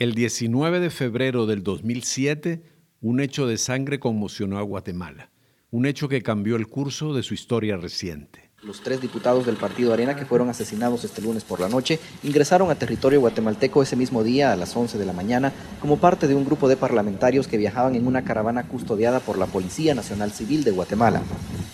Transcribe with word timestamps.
El 0.00 0.14
19 0.14 0.78
de 0.78 0.90
febrero 0.90 1.46
del 1.46 1.64
2007, 1.64 2.62
un 3.00 3.18
hecho 3.18 3.48
de 3.48 3.58
sangre 3.58 3.98
conmocionó 3.98 4.58
a 4.58 4.62
Guatemala, 4.62 5.32
un 5.72 5.86
hecho 5.86 6.08
que 6.08 6.22
cambió 6.22 6.54
el 6.54 6.68
curso 6.68 7.14
de 7.14 7.24
su 7.24 7.34
historia 7.34 7.76
reciente. 7.76 8.48
Los 8.62 8.80
tres 8.80 9.00
diputados 9.00 9.44
del 9.44 9.56
Partido 9.56 9.92
Arena 9.92 10.14
que 10.14 10.24
fueron 10.24 10.50
asesinados 10.50 11.02
este 11.02 11.20
lunes 11.20 11.42
por 11.42 11.58
la 11.58 11.68
noche 11.68 11.98
ingresaron 12.22 12.70
a 12.70 12.76
territorio 12.76 13.18
guatemalteco 13.18 13.82
ese 13.82 13.96
mismo 13.96 14.22
día 14.22 14.52
a 14.52 14.56
las 14.56 14.76
11 14.76 14.98
de 14.98 15.04
la 15.04 15.12
mañana 15.12 15.52
como 15.80 15.98
parte 15.98 16.28
de 16.28 16.36
un 16.36 16.44
grupo 16.44 16.68
de 16.68 16.76
parlamentarios 16.76 17.48
que 17.48 17.56
viajaban 17.56 17.96
en 17.96 18.06
una 18.06 18.22
caravana 18.22 18.68
custodiada 18.68 19.18
por 19.18 19.36
la 19.36 19.46
Policía 19.46 19.96
Nacional 19.96 20.30
Civil 20.30 20.62
de 20.62 20.70
Guatemala. 20.70 21.22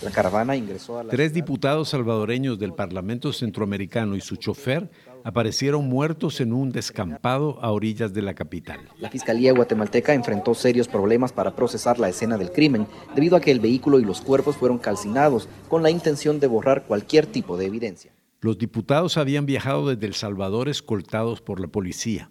La 0.02 0.10
caravana 0.10 0.56
ingresó 0.56 0.98
a 0.98 1.04
la 1.04 1.10
Tres 1.10 1.34
diputados 1.34 1.90
salvadoreños 1.90 2.58
del 2.58 2.72
Parlamento 2.72 3.34
Centroamericano 3.34 4.16
y 4.16 4.22
su 4.22 4.36
chofer 4.36 4.90
aparecieron 5.24 5.88
muertos 5.88 6.40
en 6.40 6.52
un 6.52 6.70
descampado 6.70 7.58
a 7.62 7.72
orillas 7.72 8.12
de 8.12 8.20
la 8.20 8.34
capital. 8.34 8.80
La 9.00 9.10
Fiscalía 9.10 9.54
guatemalteca 9.54 10.12
enfrentó 10.12 10.54
serios 10.54 10.86
problemas 10.86 11.32
para 11.32 11.56
procesar 11.56 11.98
la 11.98 12.10
escena 12.10 12.36
del 12.36 12.52
crimen, 12.52 12.86
debido 13.14 13.34
a 13.34 13.40
que 13.40 13.50
el 13.50 13.58
vehículo 13.58 13.98
y 13.98 14.04
los 14.04 14.20
cuerpos 14.20 14.56
fueron 14.56 14.78
calcinados 14.78 15.48
con 15.68 15.82
la 15.82 15.90
intención 15.90 16.38
de 16.38 16.46
borrar 16.46 16.84
cualquier 16.84 17.26
tipo 17.26 17.56
de 17.56 17.66
evidencia. 17.66 18.12
Los 18.42 18.58
diputados 18.58 19.16
habían 19.16 19.46
viajado 19.46 19.88
desde 19.88 20.06
El 20.06 20.14
Salvador 20.14 20.68
escoltados 20.68 21.40
por 21.40 21.58
la 21.58 21.68
policía. 21.68 22.30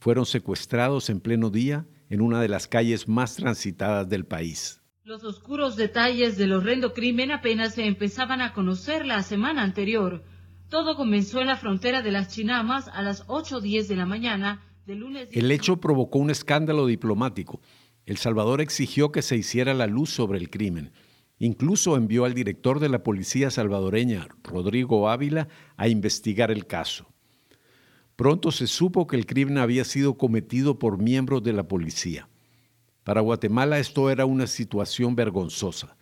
Fueron 0.00 0.26
secuestrados 0.26 1.08
en 1.10 1.20
pleno 1.20 1.50
día 1.50 1.86
en 2.10 2.20
una 2.20 2.42
de 2.42 2.48
las 2.48 2.66
calles 2.66 3.06
más 3.06 3.36
transitadas 3.36 4.08
del 4.08 4.26
país. 4.26 4.80
Los 5.04 5.22
oscuros 5.22 5.76
detalles 5.76 6.36
del 6.36 6.52
horrendo 6.52 6.94
crimen 6.94 7.30
apenas 7.30 7.74
se 7.74 7.86
empezaban 7.86 8.40
a 8.40 8.52
conocer 8.52 9.06
la 9.06 9.22
semana 9.22 9.62
anterior 9.62 10.24
todo 10.74 10.96
comenzó 10.96 11.40
en 11.40 11.46
la 11.46 11.56
frontera 11.56 12.02
de 12.02 12.10
las 12.10 12.34
Chinamas 12.34 12.88
a 12.88 13.00
las 13.00 13.28
8.10 13.28 13.86
de 13.86 13.94
la 13.94 14.06
mañana 14.06 14.60
del 14.86 14.98
lunes. 14.98 15.28
El 15.30 15.52
hecho 15.52 15.76
provocó 15.76 16.18
un 16.18 16.30
escándalo 16.30 16.86
diplomático. 16.86 17.60
El 18.06 18.16
Salvador 18.16 18.60
exigió 18.60 19.12
que 19.12 19.22
se 19.22 19.36
hiciera 19.36 19.72
la 19.72 19.86
luz 19.86 20.10
sobre 20.10 20.40
el 20.40 20.50
crimen. 20.50 20.90
Incluso 21.38 21.96
envió 21.96 22.24
al 22.24 22.34
director 22.34 22.80
de 22.80 22.88
la 22.88 23.04
policía 23.04 23.52
salvadoreña, 23.52 24.26
Rodrigo 24.42 25.08
Ávila, 25.08 25.46
a 25.76 25.86
investigar 25.86 26.50
el 26.50 26.66
caso. 26.66 27.06
Pronto 28.16 28.50
se 28.50 28.66
supo 28.66 29.06
que 29.06 29.14
el 29.14 29.26
crimen 29.26 29.58
había 29.58 29.84
sido 29.84 30.18
cometido 30.18 30.80
por 30.80 31.00
miembros 31.00 31.44
de 31.44 31.52
la 31.52 31.68
policía. 31.68 32.28
Para 33.04 33.20
Guatemala 33.20 33.78
esto 33.78 34.10
era 34.10 34.26
una 34.26 34.48
situación 34.48 35.14
vergonzosa. 35.14 35.96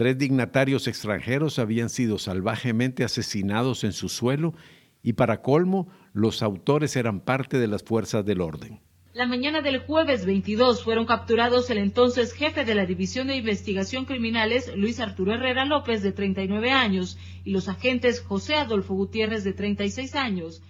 Tres 0.00 0.16
dignatarios 0.16 0.88
extranjeros 0.88 1.58
habían 1.58 1.90
sido 1.90 2.16
salvajemente 2.16 3.04
asesinados 3.04 3.84
en 3.84 3.92
su 3.92 4.08
suelo 4.08 4.54
y 5.02 5.12
para 5.12 5.42
colmo, 5.42 5.88
los 6.14 6.42
autores 6.42 6.96
eran 6.96 7.20
parte 7.20 7.58
de 7.58 7.66
las 7.66 7.82
fuerzas 7.82 8.24
del 8.24 8.40
orden. 8.40 8.80
La 9.12 9.26
mañana 9.26 9.60
del 9.60 9.80
jueves 9.80 10.24
22 10.24 10.84
fueron 10.84 11.04
capturados 11.04 11.68
el 11.68 11.76
entonces 11.76 12.32
jefe 12.32 12.64
de 12.64 12.74
la 12.74 12.86
División 12.86 13.26
de 13.26 13.36
Investigación 13.36 14.06
Criminales, 14.06 14.74
Luis 14.74 15.00
Arturo 15.00 15.34
Herrera 15.34 15.66
López, 15.66 16.02
de 16.02 16.12
39 16.12 16.70
años, 16.70 17.18
y 17.44 17.50
los 17.50 17.68
agentes 17.68 18.22
José 18.22 18.54
Adolfo 18.54 18.94
Gutiérrez, 18.94 19.44
de 19.44 19.52
36 19.52 20.14
años. 20.14 20.62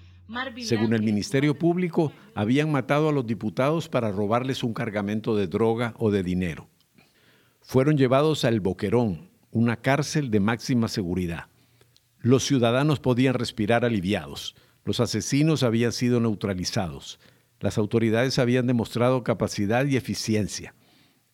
Según 0.57 0.93
el 0.93 1.05
Ministerio 1.05 1.57
Público, 1.57 2.13
habían 2.35 2.73
matado 2.73 3.09
a 3.09 3.13
los 3.13 3.29
diputados 3.29 3.89
para 3.89 4.11
robarles 4.11 4.65
un 4.65 4.75
cargamento 4.75 5.37
de 5.37 5.47
droga 5.47 5.95
o 5.99 6.11
de 6.11 6.25
dinero 6.25 6.69
fueron 7.71 7.97
llevados 7.97 8.45
al 8.45 8.59
Boquerón, 8.59 9.31
una 9.53 9.77
cárcel 9.77 10.33
de 10.33 10.41
máxima 10.41 10.89
seguridad. 10.89 11.47
Los 12.19 12.45
ciudadanos 12.45 12.99
podían 12.99 13.35
respirar 13.35 13.85
aliviados. 13.85 14.57
Los 14.85 14.99
asesinos 14.99 15.63
habían 15.63 15.93
sido 15.93 16.19
neutralizados. 16.19 17.21
Las 17.61 17.79
autoridades 17.79 18.41
habían 18.41 18.67
demostrado 18.67 19.23
capacidad 19.23 19.87
y 19.87 19.97
eficiencia. 19.97 20.75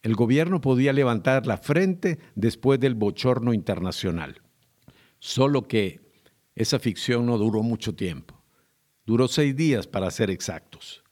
El 0.02 0.14
gobierno 0.14 0.60
podía 0.60 0.92
levantar 0.92 1.46
la 1.46 1.56
frente 1.56 2.18
después 2.34 2.78
del 2.80 2.96
bochorno 2.96 3.54
internacional. 3.54 4.42
Solo 5.18 5.66
que 5.66 6.02
esa 6.54 6.78
ficción 6.78 7.24
no 7.24 7.38
duró 7.38 7.62
mucho 7.62 7.94
tiempo. 7.94 8.44
Duró 9.06 9.26
seis 9.26 9.56
días 9.56 9.86
para 9.86 10.10
ser 10.10 10.28
exactos. 10.28 11.02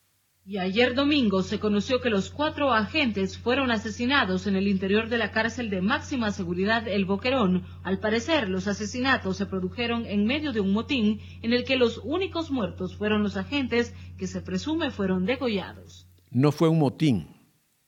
Y 0.47 0.59
ayer 0.59 0.95
domingo 0.95 1.43
se 1.43 1.59
conoció 1.59 2.03
que 2.03 2.11
los 2.11 2.29
cuatro 2.29 2.71
agentes 2.71 3.39
fueron 3.39 3.71
asesinados 3.71 4.47
en 4.47 4.57
el 4.57 4.69
interior 4.69 5.09
de 5.09 5.17
la 5.17 5.31
cárcel 5.31 5.71
de 5.71 5.81
máxima 5.81 6.33
seguridad 6.33 6.87
El 6.87 7.07
Boquerón. 7.07 7.65
Al 7.83 7.99
parecer, 7.99 8.51
los 8.51 8.69
asesinatos 8.69 9.39
se 9.39 9.47
produjeron 9.47 10.05
en 10.05 10.27
medio 10.27 10.53
de 10.53 10.61
un 10.61 10.75
motín 10.75 11.21
en 11.41 11.55
el 11.55 11.65
que 11.65 11.77
los 11.77 11.99
únicos 12.05 12.51
muertos 12.51 12.95
fueron 12.95 13.23
los 13.23 13.39
agentes 13.39 13.95
que 14.19 14.27
se 14.27 14.43
presume 14.43 14.91
fueron 14.91 15.25
degollados. 15.25 16.09
No 16.31 16.53
fue 16.53 16.69
un 16.69 16.79
motín. 16.79 17.29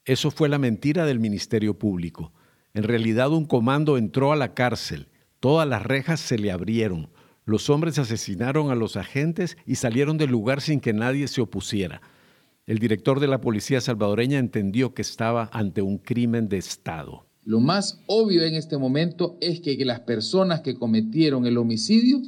Eso 0.07 0.31
fue 0.31 0.49
la 0.49 0.59
mentira 0.59 1.05
del 1.05 1.21
Ministerio 1.21 1.79
Público. 1.79 2.33
En 2.73 2.85
realidad 2.85 3.33
un 3.33 3.45
comando 3.45 3.99
entró 3.99 4.33
a 4.33 4.37
la 4.37 4.55
cárcel. 4.55 5.09
Todas 5.41 5.69
las 5.69 5.83
rejas 5.83 6.21
se 6.21 6.39
le 6.39 6.51
abrieron. 6.51 7.11
Los 7.45 7.69
hombres 7.69 7.99
asesinaron 7.99 8.71
a 8.71 8.75
los 8.75 8.97
agentes 8.97 9.59
y 9.67 9.75
salieron 9.75 10.17
del 10.17 10.31
lugar 10.31 10.63
sin 10.63 10.81
que 10.81 10.95
nadie 10.95 11.29
se 11.29 11.43
opusiera. 11.43 12.01
El 12.67 12.81
director 12.81 13.21
de 13.21 13.29
la 13.29 13.41
policía 13.41 13.81
salvadoreña 13.81 14.41
entendió 14.41 14.93
que 14.93 15.03
estaba 15.03 15.49
ante 15.53 15.83
un 15.83 15.99
crimen 15.99 16.49
de 16.49 16.59
Estado. 16.59 17.25
Lo 17.45 17.61
más 17.61 18.03
obvio 18.09 18.43
en 18.43 18.55
este 18.55 18.77
momento 18.77 19.39
es 19.41 19.61
que 19.61 19.77
las 19.85 20.01
personas 20.01 20.63
que 20.63 20.75
cometieron 20.75 21.47
el 21.47 21.59
homicidio 21.59 22.21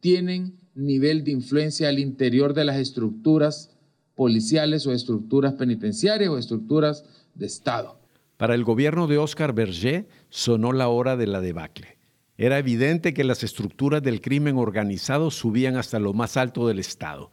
tienen 0.00 0.58
nivel 0.74 1.22
de 1.22 1.30
influencia 1.30 1.88
al 1.88 2.00
interior 2.00 2.54
de 2.54 2.64
las 2.64 2.78
estructuras 2.78 3.70
policiales 4.16 4.84
o 4.88 4.92
estructuras 4.92 5.52
penitenciarias 5.52 6.28
o 6.28 6.38
estructuras 6.38 7.04
de 7.36 7.46
Estado. 7.46 8.00
Para 8.36 8.56
el 8.56 8.64
gobierno 8.64 9.06
de 9.06 9.18
Oscar 9.18 9.52
Berger 9.52 10.08
sonó 10.28 10.72
la 10.72 10.88
hora 10.88 11.16
de 11.16 11.28
la 11.28 11.40
debacle. 11.40 11.98
Era 12.36 12.58
evidente 12.58 13.14
que 13.14 13.22
las 13.22 13.44
estructuras 13.44 14.02
del 14.02 14.20
crimen 14.20 14.56
organizado 14.56 15.30
subían 15.30 15.76
hasta 15.76 16.00
lo 16.00 16.14
más 16.14 16.36
alto 16.36 16.66
del 16.66 16.80
Estado. 16.80 17.30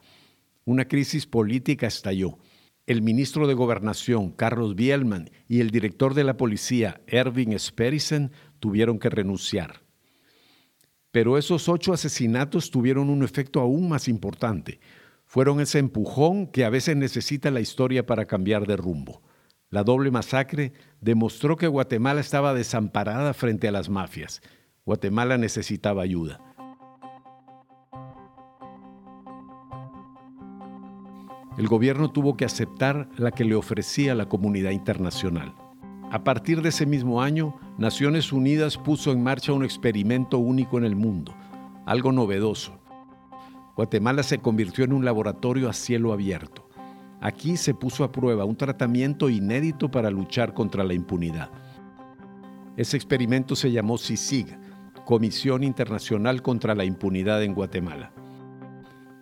Una 0.64 0.88
crisis 0.88 1.26
política 1.26 1.88
estalló 1.88 2.38
el 2.88 3.02
ministro 3.02 3.48
de 3.48 3.54
Gobernación, 3.54 4.32
Carlos 4.32 4.76
Bielman, 4.76 5.30
y 5.48 5.62
el 5.62 5.70
director 5.70 6.14
de 6.14 6.24
la 6.24 6.38
policía, 6.38 7.02
Erwin 7.08 7.58
Sperisen, 7.58 8.32
tuvieron 8.60 9.00
que 9.00 9.10
renunciar. 9.10 9.82
Pero 11.12 11.38
esos 11.38 11.70
ocho 11.70 11.94
asesinatos 11.94 12.72
tuvieron 12.72 13.10
un 13.10 13.24
efecto 13.24 13.60
aún 13.60 13.90
más 13.90 14.08
importante. 14.08 14.80
Fueron 15.26 15.60
ese 15.60 15.80
empujón 15.80 16.48
que 16.48 16.66
a 16.66 16.70
veces 16.70 16.96
necesita 16.96 17.52
la 17.52 17.60
historia 17.60 18.06
para 18.06 18.26
cambiar 18.26 18.66
de 18.66 18.78
rumbo. 18.78 19.22
La 19.70 19.84
doble 19.84 20.12
masacre 20.12 20.74
demostró 21.00 21.56
que 21.56 21.68
Guatemala 21.68 22.20
estaba 22.20 22.54
desamparada 22.54 23.34
frente 23.34 23.68
a 23.68 23.72
las 23.72 23.90
mafias. 23.90 24.42
Guatemala 24.86 25.38
necesitaba 25.38 26.02
ayuda. 26.02 26.51
El 31.58 31.68
gobierno 31.68 32.12
tuvo 32.12 32.38
que 32.38 32.46
aceptar 32.46 33.10
la 33.18 33.32
que 33.32 33.44
le 33.44 33.56
ofrecía 33.56 34.16
la 34.16 34.28
comunidad 34.30 34.72
internacional. 34.72 35.54
A 36.12 36.24
partir 36.24 36.62
de 36.62 36.70
ese 36.70 36.86
mismo 36.86 37.22
año, 37.22 37.56
Naciones 37.78 38.32
Unidas 38.34 38.78
puso 38.78 39.12
en 39.12 39.22
marcha 39.24 39.54
un 39.54 39.64
experimento 39.64 40.38
único 40.38 40.78
en 40.78 40.86
el 40.86 40.96
mundo, 40.96 41.34
algo 41.86 42.12
novedoso. 42.12 42.80
Guatemala 43.76 44.24
se 44.24 44.40
convirtió 44.40 44.84
en 44.84 44.94
un 44.94 45.06
laboratorio 45.06 45.70
a 45.70 45.74
cielo 45.74 46.14
abierto. 46.14 46.68
Aquí 47.22 47.56
se 47.58 47.74
puso 47.74 48.04
a 48.04 48.12
prueba 48.12 48.46
un 48.46 48.56
tratamiento 48.56 49.30
inédito 49.30 49.90
para 49.90 50.10
luchar 50.10 50.54
contra 50.54 50.84
la 50.84 50.94
impunidad. 50.94 51.50
Ese 52.78 52.98
experimento 52.98 53.56
se 53.56 53.72
llamó 53.72 53.98
CICIG, 53.98 54.58
Comisión 55.06 55.64
Internacional 55.64 56.42
contra 56.42 56.76
la 56.76 56.86
Impunidad 56.86 57.44
en 57.44 57.54
Guatemala. 57.54 58.12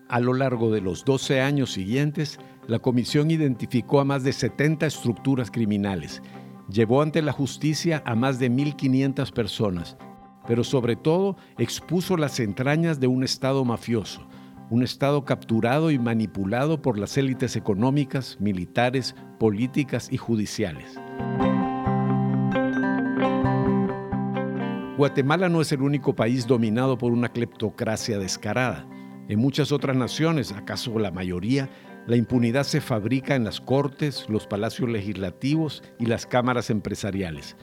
A 0.10 0.20
lo 0.20 0.34
largo 0.34 0.72
de 0.72 0.82
los 0.82 1.06
12 1.06 1.40
años 1.40 1.72
siguientes, 1.72 2.40
la 2.66 2.80
comisión 2.80 3.30
identificó 3.30 4.00
a 4.00 4.06
más 4.06 4.24
de 4.24 4.34
70 4.34 4.88
estructuras 4.88 5.52
criminales, 5.52 6.24
llevó 6.68 7.04
ante 7.04 7.22
la 7.22 7.32
justicia 7.32 8.02
a 8.08 8.16
más 8.16 8.40
de 8.40 8.50
1.500 8.50 9.32
personas, 9.32 9.98
pero 10.48 10.64
sobre 10.64 10.96
todo 10.96 11.38
expuso 11.60 12.18
las 12.18 12.40
entrañas 12.40 13.00
de 13.00 13.06
un 13.06 13.24
Estado 13.24 13.64
mafioso, 13.64 14.28
un 14.72 14.82
Estado 14.82 15.26
capturado 15.26 15.92
y 15.92 16.00
manipulado 16.00 16.82
por 16.82 16.98
las 16.98 17.16
élites 17.16 17.56
económicas, 17.56 18.38
militares, 18.40 19.16
políticas 19.38 20.12
y 20.12 20.18
judiciales. 20.18 21.00
Guatemala 24.98 25.50
no 25.50 25.62
es 25.62 25.72
el 25.72 25.84
único 25.84 26.16
país 26.16 26.48
dominado 26.48 26.98
por 26.98 27.12
una 27.14 27.30
cleptocracia 27.30 28.18
descarada. 28.18 28.88
En 29.30 29.38
muchas 29.38 29.72
otras 29.72 29.96
naciones, 29.96 30.52
acaso 30.52 30.98
la 30.98 31.12
mayoría, 31.12 31.70
la 32.08 32.16
impunidad 32.16 32.64
se 32.64 32.82
fabrica 32.82 33.36
en 33.36 33.44
las 33.44 33.62
cortes, 33.62 34.26
los 34.28 34.48
palacios 34.48 34.90
legislativos 34.90 35.84
y 36.00 36.08
las 36.08 36.26
cámaras 36.26 36.72
empresariales. 36.72 37.56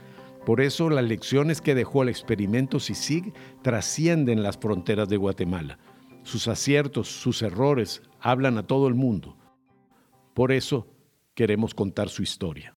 Por 0.45 0.61
eso 0.61 0.89
las 0.91 1.05
lecciones 1.05 1.61
que 1.61 1.75
dejó 1.75 2.05
el 2.05 2.09
experimento 2.09 2.79
CICIG 2.79 3.33
trascienden 3.63 4.45
las 4.45 4.59
fronteras 4.59 5.09
de 5.09 5.17
Guatemala. 5.17 5.81
Sus 6.23 6.47
aciertos, 6.47 7.09
sus 7.09 7.43
errores 7.43 8.01
hablan 8.21 8.59
a 8.59 8.67
todo 8.69 8.87
el 8.87 8.95
mundo. 8.95 9.37
Por 10.35 10.53
eso 10.53 10.87
queremos 11.35 11.75
contar 11.75 12.11
su 12.11 12.23
historia. 12.23 12.76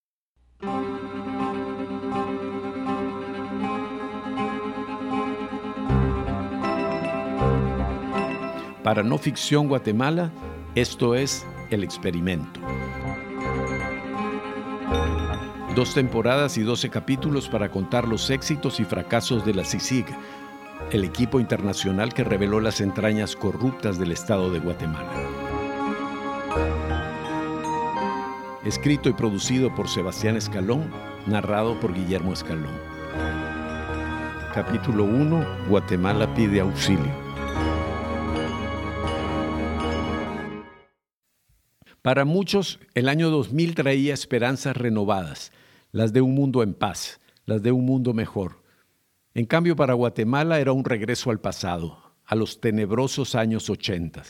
Para 8.89 9.03
No 9.03 9.19
Ficción 9.19 9.67
Guatemala, 9.67 10.31
esto 10.73 11.13
es 11.13 11.45
El 11.69 11.83
Experimento. 11.83 12.59
Dos 15.75 15.93
temporadas 15.93 16.57
y 16.57 16.63
doce 16.63 16.89
capítulos 16.89 17.47
para 17.49 17.69
contar 17.69 18.07
los 18.07 18.31
éxitos 18.31 18.79
y 18.79 18.85
fracasos 18.85 19.45
de 19.45 19.53
la 19.53 19.63
CICIG, 19.63 20.07
el 20.89 21.03
equipo 21.03 21.39
internacional 21.39 22.15
que 22.15 22.23
reveló 22.23 22.59
las 22.61 22.81
entrañas 22.81 23.35
corruptas 23.35 23.99
del 23.99 24.11
Estado 24.11 24.49
de 24.49 24.57
Guatemala. 24.57 25.13
Escrito 28.65 29.07
y 29.07 29.13
producido 29.13 29.75
por 29.75 29.87
Sebastián 29.87 30.35
Escalón, 30.35 30.89
narrado 31.27 31.79
por 31.79 31.93
Guillermo 31.93 32.33
Escalón. 32.33 32.73
Capítulo 34.51 35.03
1. 35.03 35.45
Guatemala 35.67 36.33
pide 36.33 36.61
auxilio. 36.61 37.28
Para 42.01 42.23
muchos, 42.23 42.79
el 42.93 43.09
año 43.09 43.29
2000 43.29 43.75
traía 43.75 44.13
esperanzas 44.13 44.77
renovadas, 44.77 45.51
las 45.91 46.13
de 46.13 46.21
un 46.21 46.33
mundo 46.33 46.63
en 46.63 46.73
paz, 46.73 47.19
las 47.45 47.61
de 47.61 47.73
un 47.73 47.85
mundo 47.85 48.13
mejor. 48.13 48.63
En 49.33 49.45
cambio, 49.45 49.75
para 49.75 49.95
Guatemala 49.95 50.61
era 50.61 50.71
un 50.71 50.85
regreso 50.85 51.29
al 51.29 51.41
pasado, 51.41 52.13
a 52.25 52.35
los 52.35 52.61
tenebrosos 52.61 53.35
años 53.35 53.69
80. 53.69 54.23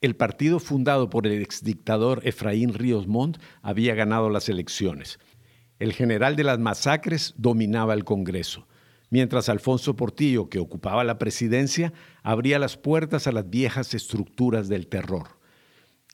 El 0.00 0.14
partido 0.14 0.60
fundado 0.60 1.10
por 1.10 1.26
el 1.26 1.42
exdictador 1.42 2.20
Efraín 2.24 2.72
Ríos 2.72 3.08
Montt 3.08 3.38
había 3.62 3.96
ganado 3.96 4.30
las 4.30 4.48
elecciones. 4.48 5.18
El 5.80 5.94
general 5.94 6.36
de 6.36 6.44
las 6.44 6.60
masacres 6.60 7.34
dominaba 7.36 7.94
el 7.94 8.04
Congreso, 8.04 8.68
mientras 9.10 9.48
Alfonso 9.48 9.96
Portillo, 9.96 10.48
que 10.48 10.60
ocupaba 10.60 11.02
la 11.02 11.18
presidencia, 11.18 11.92
abría 12.22 12.60
las 12.60 12.76
puertas 12.76 13.26
a 13.26 13.32
las 13.32 13.50
viejas 13.50 13.92
estructuras 13.92 14.68
del 14.68 14.86
terror. 14.86 15.41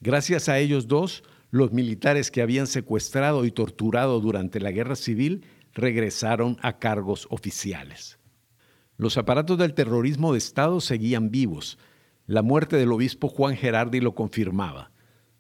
Gracias 0.01 0.49
a 0.49 0.59
ellos 0.59 0.87
dos, 0.87 1.25
los 1.51 1.73
militares 1.73 2.31
que 2.31 2.43
habían 2.43 2.67
secuestrado 2.67 3.45
y 3.45 3.51
torturado 3.51 4.21
durante 4.21 4.61
la 4.61 4.71
guerra 4.71 4.97
civil 4.97 5.45
regresaron 5.73 6.57
a 6.63 6.79
cargos 6.79 7.27
oficiales. 7.31 8.19
Los 8.97 9.17
aparatos 9.17 9.59
del 9.59 9.75
terrorismo 9.75 10.33
de 10.33 10.39
Estado 10.39 10.81
seguían 10.81 11.31
vivos. 11.31 11.79
La 12.27 12.43
muerte 12.43 12.77
del 12.77 12.93
obispo 12.93 13.29
Juan 13.29 13.57
Gerardi 13.57 14.01
lo 14.01 14.15
confirmaba. 14.15 14.93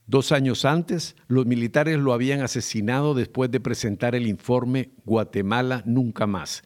Dos 0.06 0.32
años 0.32 0.64
antes, 0.64 1.16
los 1.26 1.44
militares 1.44 1.98
lo 1.98 2.12
habían 2.12 2.40
asesinado 2.40 3.14
después 3.14 3.50
de 3.50 3.60
presentar 3.60 4.14
el 4.14 4.26
informe 4.26 4.92
Guatemala 5.04 5.82
Nunca 5.84 6.26
Más. 6.26 6.62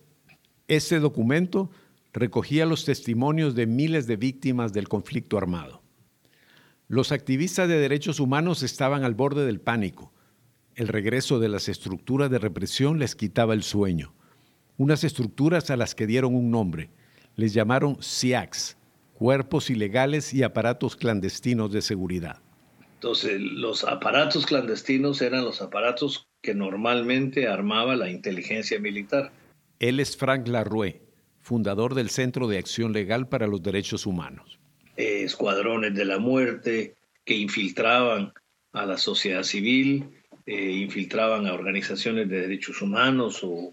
Ese 0.69 1.01
documento 1.01 1.71
recogía 2.13 2.67
los 2.67 2.85
testimonios 2.85 3.55
de 3.55 3.67
miles 3.67 4.07
de 4.07 4.17
víctimas 4.17 4.73
del 4.73 4.89
conflicto 4.89 5.39
armado. 5.39 5.82
Los 6.93 7.11
activistas 7.11 7.69
de 7.69 7.79
derechos 7.79 8.21
humanos 8.21 8.63
estaban 8.63 9.03
al 9.03 9.15
borde 9.15 9.47
del 9.47 9.63
pánico. 9.63 10.13
El 10.75 10.89
regreso 10.89 11.41
de 11.41 11.49
las 11.49 11.71
estructuras 11.71 12.31
de 12.31 12.39
represión 12.39 12.99
les 12.99 13.17
quitaba 13.17 13.55
el 13.55 13.63
sueño. 13.63 14.13
Unas 14.77 15.03
estructuras 15.03 15.71
a 15.71 15.79
las 15.79 15.95
que 15.95 16.07
dieron 16.07 16.35
un 16.35 16.51
nombre. 16.51 16.91
Les 17.35 17.55
llamaron 17.55 17.97
SIACs, 18.03 18.77
cuerpos 19.15 19.71
ilegales 19.71 20.35
y 20.35 20.43
aparatos 20.43 20.95
clandestinos 20.95 21.73
de 21.73 21.81
seguridad. 21.81 22.43
Entonces, 22.97 23.41
los 23.41 23.85
aparatos 23.85 24.45
clandestinos 24.45 25.23
eran 25.23 25.47
los 25.47 25.63
aparatos 25.63 26.27
que 26.43 26.55
normalmente 26.55 27.49
armaba 27.49 27.97
la 27.97 28.11
inteligencia 28.11 28.79
militar. 28.79 29.33
Él 29.79 29.99
es 29.99 30.15
Frank 30.15 30.47
Larue, 30.47 31.01
fundador 31.41 31.95
del 31.95 32.11
Centro 32.11 32.49
de 32.49 32.59
Acción 32.59 32.93
Legal 32.93 33.31
para 33.31 33.47
los 33.47 33.63
Derechos 33.63 34.05
Humanos. 34.05 34.59
Eh, 35.03 35.25
escuadrones 35.25 35.97
de 35.97 36.05
la 36.05 36.21
muerte 36.21 36.95
que 37.25 37.35
infiltraban 37.35 38.33
a 38.73 38.87
la 38.87 38.97
sociedad 38.97 39.43
civil, 39.43 40.07
eh, 40.47 40.71
infiltraban 40.71 41.49
a 41.49 41.55
organizaciones 41.55 42.29
de 42.29 42.43
derechos 42.43 42.81
humanos 42.81 43.41
o, 43.43 43.73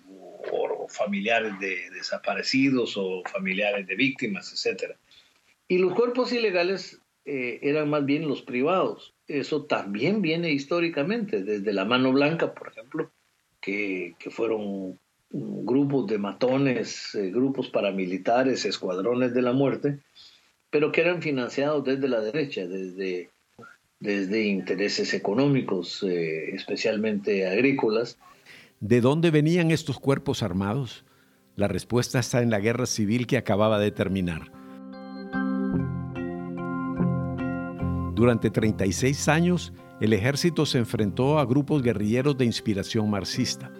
familiares 0.91 1.53
de 1.59 1.91
desaparecidos 1.91 2.97
o 2.97 3.21
familiares 3.31 3.85
de 3.85 3.95
víctimas, 3.95 4.51
etc. 4.51 4.95
Y 5.67 5.77
los 5.77 5.93
cuerpos 5.93 6.33
ilegales 6.33 6.99
eh, 7.25 7.59
eran 7.61 7.91
más 7.91 8.03
bien 8.05 8.27
los 8.27 8.41
privados. 8.41 9.13
Eso 9.27 9.65
también 9.65 10.23
viene 10.23 10.51
históricamente, 10.51 11.43
desde 11.43 11.73
la 11.73 11.85
Mano 11.85 12.11
Blanca, 12.11 12.55
por 12.55 12.69
ejemplo, 12.69 13.11
que, 13.61 14.15
que 14.17 14.31
fueron 14.31 14.97
grupos 15.29 16.07
de 16.07 16.17
matones, 16.17 17.11
grupos 17.13 17.69
paramilitares, 17.69 18.65
escuadrones 18.65 19.31
de 19.31 19.43
la 19.43 19.53
muerte, 19.53 19.99
pero 20.71 20.91
que 20.91 21.01
eran 21.01 21.21
financiados 21.21 21.83
desde 21.83 22.07
la 22.07 22.21
derecha, 22.21 22.67
desde, 22.67 23.29
desde 23.99 24.45
intereses 24.45 25.13
económicos, 25.13 26.03
eh, 26.03 26.51
especialmente 26.53 27.47
agrícolas. 27.47 28.17
¿De 28.79 29.01
dónde 29.01 29.31
venían 29.31 29.71
estos 29.71 29.99
cuerpos 29.99 30.43
armados? 30.43 31.05
La 31.55 31.67
respuesta 31.67 32.19
está 32.19 32.41
en 32.41 32.49
la 32.49 32.59
guerra 32.59 32.85
civil 32.85 33.27
que 33.27 33.37
acababa 33.37 33.79
de 33.79 33.91
terminar. 33.91 34.51
Durante 38.15 38.49
36 38.49 39.27
años, 39.27 39.73
el 39.99 40.13
ejército 40.13 40.65
se 40.65 40.77
enfrentó 40.77 41.39
a 41.39 41.45
grupos 41.45 41.81
guerrilleros 41.81 42.37
de 42.37 42.45
inspiración 42.45 43.09
marxista. 43.09 43.71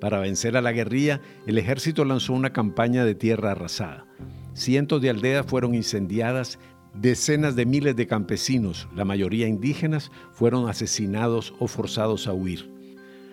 Para 0.00 0.18
vencer 0.18 0.56
a 0.56 0.62
la 0.62 0.72
guerrilla, 0.72 1.20
el 1.46 1.58
ejército 1.58 2.04
lanzó 2.04 2.32
una 2.32 2.52
campaña 2.52 3.04
de 3.04 3.14
tierra 3.14 3.52
arrasada. 3.52 4.06
Cientos 4.54 5.00
de 5.00 5.10
aldeas 5.10 5.46
fueron 5.46 5.74
incendiadas, 5.74 6.58
decenas 6.94 7.56
de 7.56 7.64
miles 7.64 7.96
de 7.96 8.06
campesinos, 8.06 8.88
la 8.94 9.04
mayoría 9.04 9.48
indígenas, 9.48 10.10
fueron 10.32 10.68
asesinados 10.68 11.54
o 11.58 11.68
forzados 11.68 12.26
a 12.26 12.34
huir. 12.34 12.70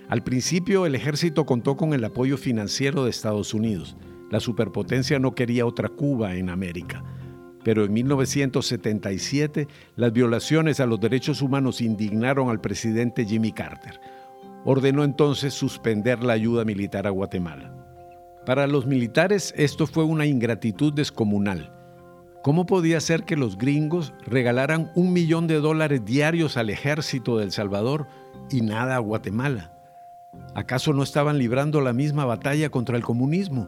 Al 0.07 0.23
principio 0.23 0.85
el 0.85 0.95
ejército 0.95 1.45
contó 1.45 1.77
con 1.77 1.93
el 1.93 2.03
apoyo 2.03 2.37
financiero 2.37 3.03
de 3.03 3.11
Estados 3.11 3.53
Unidos. 3.53 3.95
La 4.31 4.39
superpotencia 4.39 5.19
no 5.19 5.35
quería 5.35 5.65
otra 5.65 5.89
Cuba 5.89 6.35
en 6.35 6.49
América. 6.49 7.03
Pero 7.63 7.83
en 7.83 7.93
1977 7.93 9.67
las 9.95 10.13
violaciones 10.13 10.79
a 10.79 10.85
los 10.85 10.99
derechos 10.99 11.41
humanos 11.41 11.81
indignaron 11.81 12.49
al 12.49 12.61
presidente 12.61 13.25
Jimmy 13.25 13.51
Carter. 13.51 13.99
Ordenó 14.65 15.03
entonces 15.03 15.53
suspender 15.53 16.23
la 16.23 16.33
ayuda 16.33 16.65
militar 16.65 17.05
a 17.05 17.11
Guatemala. 17.11 17.78
Para 18.45 18.67
los 18.67 18.85
militares 18.85 19.53
esto 19.57 19.85
fue 19.85 20.03
una 20.03 20.25
ingratitud 20.25 20.93
descomunal. 20.93 21.71
¿Cómo 22.41 22.65
podía 22.65 23.01
ser 23.01 23.23
que 23.25 23.35
los 23.35 23.57
gringos 23.57 24.13
regalaran 24.25 24.91
un 24.95 25.11
millón 25.11 25.47
de 25.47 25.59
dólares 25.59 26.05
diarios 26.05 26.55
al 26.55 26.69
ejército 26.69 27.37
de 27.37 27.43
El 27.43 27.51
Salvador 27.51 28.07
y 28.49 28.61
nada 28.61 28.95
a 28.95 28.99
Guatemala? 28.99 29.73
¿Acaso 30.55 30.93
no 30.93 31.03
estaban 31.03 31.37
librando 31.37 31.81
la 31.81 31.93
misma 31.93 32.25
batalla 32.25 32.69
contra 32.69 32.95
el 32.95 33.03
comunismo? 33.03 33.67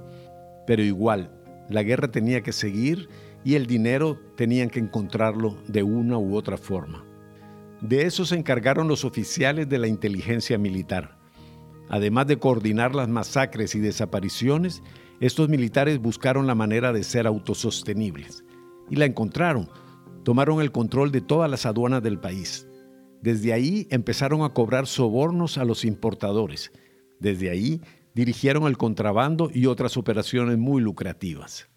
Pero 0.66 0.84
igual, 0.84 1.32
la 1.70 1.84
guerra 1.84 2.10
tenía 2.10 2.42
que 2.42 2.54
seguir 2.54 3.10
y 3.44 3.56
el 3.56 3.68
dinero 3.68 4.20
tenían 4.38 4.70
que 4.70 4.80
encontrarlo 4.80 5.58
de 5.68 5.84
una 5.84 6.18
u 6.18 6.36
otra 6.36 6.58
forma. 6.58 7.04
De 7.82 8.06
eso 8.06 8.25
se 8.25 8.36
encargaron 8.36 8.88
los 8.88 9.04
oficiales 9.04 9.68
de 9.68 9.80
la 9.80 9.88
inteligencia 9.88 10.58
militar. 10.58 11.21
Además 11.91 12.25
de 12.25 12.39
coordinar 12.39 12.95
las 12.95 13.10
masacres 13.10 13.75
y 13.75 13.79
desapariciones, 13.81 14.81
estos 15.19 15.50
militares 15.50 16.00
buscaron 16.00 16.48
la 16.48 16.55
manera 16.55 16.93
de 16.93 17.03
ser 17.03 17.27
autosostenibles. 17.27 18.45
Y 18.89 18.95
la 18.95 19.03
encontraron. 19.03 19.69
Tomaron 20.24 20.62
el 20.62 20.71
control 20.71 21.12
de 21.12 21.19
todas 21.19 21.51
las 21.51 21.65
aduanas 21.65 22.01
del 22.01 22.17
país. 22.17 22.65
Desde 23.21 23.51
ahí 23.51 23.88
empezaron 23.91 24.43
a 24.43 24.53
cobrar 24.53 24.88
sobornos 24.88 25.57
a 25.57 25.65
los 25.65 25.83
importadores. 25.83 26.71
Desde 27.19 27.50
ahí 27.50 27.81
dirigieron 28.15 28.67
el 28.67 28.77
contrabando 28.77 29.51
y 29.53 29.65
otras 29.65 29.98
operaciones 29.98 30.57
muy 30.57 30.81
lucrativas. 30.81 31.67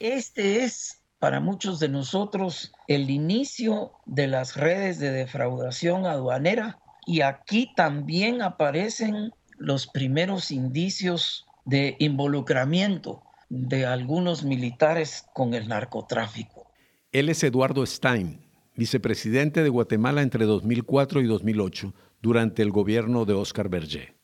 Este 0.00 0.64
es 0.64 1.02
para 1.18 1.40
muchos 1.40 1.80
de 1.80 1.88
nosotros 1.88 2.74
el 2.88 3.08
inicio 3.08 3.92
de 4.04 4.26
las 4.26 4.54
redes 4.54 4.98
de 4.98 5.12
defraudación 5.12 6.04
aduanera 6.04 6.78
y 7.06 7.22
aquí 7.22 7.72
también 7.74 8.42
aparecen 8.42 9.32
los 9.62 9.86
primeros 9.86 10.50
indicios 10.50 11.46
de 11.64 11.96
involucramiento 12.00 13.22
de 13.48 13.86
algunos 13.86 14.42
militares 14.42 15.24
con 15.34 15.54
el 15.54 15.68
narcotráfico. 15.68 16.66
Él 17.12 17.28
es 17.28 17.44
Eduardo 17.44 17.86
Stein, 17.86 18.40
vicepresidente 18.74 19.62
de 19.62 19.68
Guatemala 19.68 20.22
entre 20.22 20.46
2004 20.46 21.20
y 21.20 21.26
2008, 21.26 21.94
durante 22.20 22.62
el 22.62 22.72
gobierno 22.72 23.24
de 23.24 23.34
Oscar 23.34 23.68
Berger. 23.68 24.16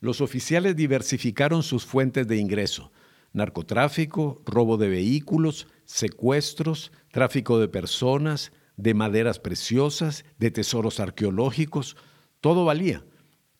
Los 0.00 0.20
oficiales 0.20 0.74
diversificaron 0.74 1.62
sus 1.62 1.84
fuentes 1.84 2.26
de 2.26 2.38
ingreso, 2.38 2.90
narcotráfico, 3.32 4.42
robo 4.44 4.76
de 4.76 4.88
vehículos, 4.88 5.68
secuestros, 5.84 6.90
tráfico 7.12 7.60
de 7.60 7.68
personas, 7.68 8.50
de 8.76 8.94
maderas 8.94 9.38
preciosas, 9.38 10.24
de 10.38 10.50
tesoros 10.50 10.98
arqueológicos, 10.98 11.96
todo 12.40 12.64
valía. 12.64 13.04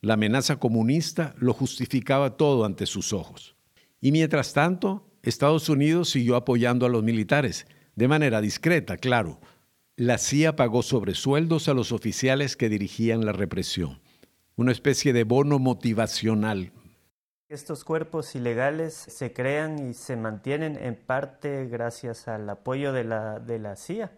La 0.01 0.13
amenaza 0.13 0.57
comunista 0.57 1.35
lo 1.37 1.53
justificaba 1.53 2.37
todo 2.37 2.63
ante 2.65 2.85
sus 2.85 3.11
ojos. 3.11 3.55
Y 3.99 4.11
mientras 4.11 4.53
tanto, 4.53 5.09
Estados 5.23 5.67
Unidos 5.67 6.09
siguió 6.09 6.37
apoyando 6.37 6.85
a 6.85 6.89
los 6.89 7.03
militares, 7.03 7.67
de 7.95 8.07
manera 8.07 8.39
discreta, 8.39 8.95
claro. 8.95 9.39
La 9.97 10.17
CIA 10.17 10.55
pagó 10.55 10.81
sobresueldos 10.83 11.67
a 11.67 11.73
los 11.73 11.91
oficiales 11.91 12.55
que 12.55 12.69
dirigían 12.69 13.25
la 13.25 13.33
represión, 13.33 13.99
una 14.55 14.71
especie 14.71 15.11
de 15.11 15.25
bono 15.25 15.59
motivacional. 15.59 16.71
Estos 17.49 17.83
cuerpos 17.83 18.35
ilegales 18.35 18.93
se 18.93 19.33
crean 19.33 19.89
y 19.89 19.93
se 19.93 20.15
mantienen 20.15 20.77
en 20.77 20.95
parte 20.95 21.65
gracias 21.65 22.29
al 22.29 22.49
apoyo 22.49 22.93
de 22.93 23.03
la, 23.03 23.39
de 23.39 23.59
la 23.59 23.75
CIA. 23.75 24.11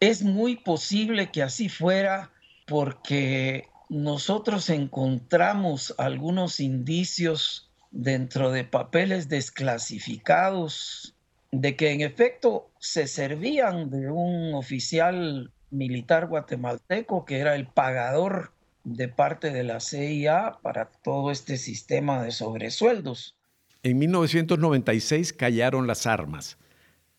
Es 0.00 0.22
muy 0.24 0.56
posible 0.56 1.30
que 1.30 1.44
así 1.44 1.68
fuera 1.68 2.32
porque 2.66 3.68
nosotros 3.88 4.70
encontramos 4.70 5.94
algunos 5.98 6.60
indicios 6.60 7.70
dentro 7.90 8.50
de 8.50 8.64
papeles 8.64 9.28
desclasificados 9.28 11.14
de 11.52 11.76
que 11.76 11.92
en 11.92 12.00
efecto 12.00 12.68
se 12.78 13.06
servían 13.06 13.90
de 13.90 14.10
un 14.10 14.54
oficial 14.54 15.52
militar 15.70 16.26
guatemalteco 16.26 17.24
que 17.24 17.38
era 17.38 17.54
el 17.54 17.66
pagador 17.66 18.52
de 18.84 19.08
parte 19.08 19.50
de 19.50 19.64
la 19.64 19.80
CIA 19.80 20.58
para 20.62 20.86
todo 20.86 21.30
este 21.30 21.56
sistema 21.56 22.22
de 22.22 22.30
sobresueldos. 22.30 23.36
En 23.82 23.98
1996 23.98 25.32
callaron 25.32 25.86
las 25.86 26.06
armas. 26.06 26.58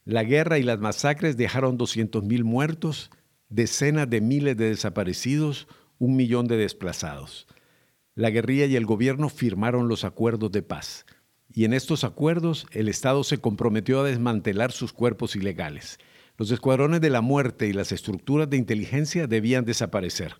La 0.06 0.24
guerra 0.24 0.58
y 0.58 0.64
las 0.64 0.80
masacres 0.80 1.36
dejaron 1.36 1.78
200.000 1.78 2.44
muertos, 2.44 3.10
decenas 3.50 4.10
de 4.10 4.22
miles 4.22 4.56
de 4.56 4.70
desaparecidos, 4.70 5.68
un 6.00 6.16
millón 6.16 6.48
de 6.48 6.58
desplazados. 6.58 7.48
La 8.16 8.30
guerrilla 8.30 8.66
y 8.66 8.75
el 8.75 8.86
gobierno 8.86 9.30
firmaron 9.30 9.88
los 9.88 10.04
acuerdos 10.04 10.51
de 10.51 10.63
paz, 10.63 11.06
y 11.54 11.66
en 11.66 11.74
estos 11.74 12.04
acuerdos 12.04 12.66
el 12.72 12.89
Estado 12.89 13.24
se 13.24 13.39
comprometió 13.39 14.01
a 14.01 14.04
desmantelar 14.04 14.72
sus 14.72 14.94
cuerpos 14.94 15.36
ilegales. 15.36 16.00
Los 16.38 16.51
escuadrones 16.51 17.01
de 17.01 17.10
la 17.10 17.22
muerte 17.22 17.68
y 17.68 17.74
las 17.74 17.92
estructuras 17.92 18.50
de 18.50 18.58
inteligencia 18.58 19.27
debían 19.27 19.66
desaparecer, 19.66 20.36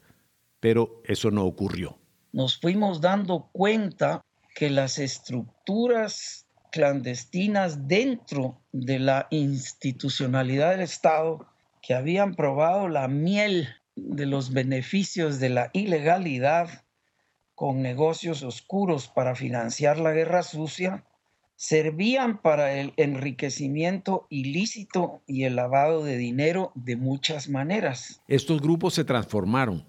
pero 0.60 1.02
eso 1.06 1.32
no 1.32 1.46
ocurrió. 1.46 1.98
Nos 2.32 2.60
fuimos 2.60 3.02
dando 3.02 3.50
cuenta 3.52 4.24
que 4.56 4.70
las 4.70 5.00
estructuras 5.00 6.46
clandestinas 6.72 7.88
dentro 7.88 8.62
de 8.72 9.00
la 9.00 9.28
institucionalidad 9.32 10.72
del 10.72 10.82
Estado 10.82 11.48
que 11.82 11.94
habían 11.94 12.36
probado 12.36 12.90
la 12.90 13.08
miel 13.08 13.70
de 13.98 14.28
los 14.28 14.54
beneficios 14.54 15.40
de 15.40 15.50
la 15.50 15.70
ilegalidad 15.74 16.86
con 17.56 17.82
negocios 17.82 18.44
oscuros 18.44 19.08
para 19.08 19.36
financiar 19.36 19.98
la 19.98 20.12
guerra 20.12 20.44
sucia, 20.44 21.04
servían 21.56 22.40
para 22.40 22.74
el 22.74 22.94
enriquecimiento 22.98 24.28
ilícito 24.30 25.24
y 25.26 25.46
el 25.46 25.56
lavado 25.56 26.04
de 26.04 26.16
dinero 26.18 26.72
de 26.76 26.96
muchas 26.96 27.50
maneras. 27.50 28.22
Estos 28.28 28.62
grupos 28.62 28.94
se 28.94 29.04
transformaron. 29.04 29.84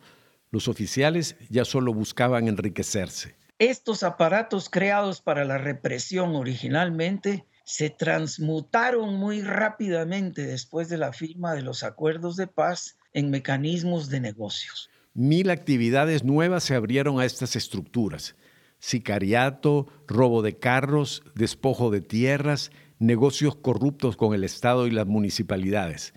Los 0.50 0.66
oficiales 0.66 1.36
ya 1.50 1.66
solo 1.66 1.92
buscaban 1.92 2.48
enriquecerse. 2.48 3.36
Estos 3.58 4.02
aparatos 4.02 4.70
creados 4.70 5.20
para 5.20 5.44
la 5.44 5.58
represión 5.58 6.34
originalmente 6.36 7.44
se 7.64 7.90
transmutaron 7.90 9.16
muy 9.16 9.42
rápidamente 9.42 10.46
después 10.46 10.88
de 10.88 10.96
la 10.96 11.12
firma 11.12 11.52
de 11.52 11.60
los 11.60 11.82
acuerdos 11.82 12.36
de 12.36 12.46
paz 12.46 12.96
en 13.18 13.30
mecanismos 13.30 14.08
de 14.08 14.20
negocios. 14.20 14.90
Mil 15.12 15.50
actividades 15.50 16.22
nuevas 16.22 16.62
se 16.62 16.74
abrieron 16.74 17.18
a 17.18 17.24
estas 17.24 17.56
estructuras. 17.56 18.36
Sicariato, 18.78 19.88
robo 20.06 20.42
de 20.42 20.58
carros, 20.58 21.24
despojo 21.34 21.90
de 21.90 22.00
tierras, 22.00 22.70
negocios 23.00 23.56
corruptos 23.56 24.16
con 24.16 24.34
el 24.34 24.44
Estado 24.44 24.86
y 24.86 24.92
las 24.92 25.06
municipalidades. 25.06 26.14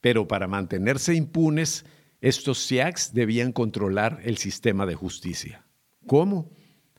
Pero 0.00 0.26
para 0.26 0.48
mantenerse 0.48 1.14
impunes, 1.14 1.84
estos 2.20 2.58
SIACs 2.58 3.14
debían 3.14 3.52
controlar 3.52 4.20
el 4.24 4.36
sistema 4.36 4.86
de 4.86 4.96
justicia. 4.96 5.64
¿Cómo? 6.06 6.50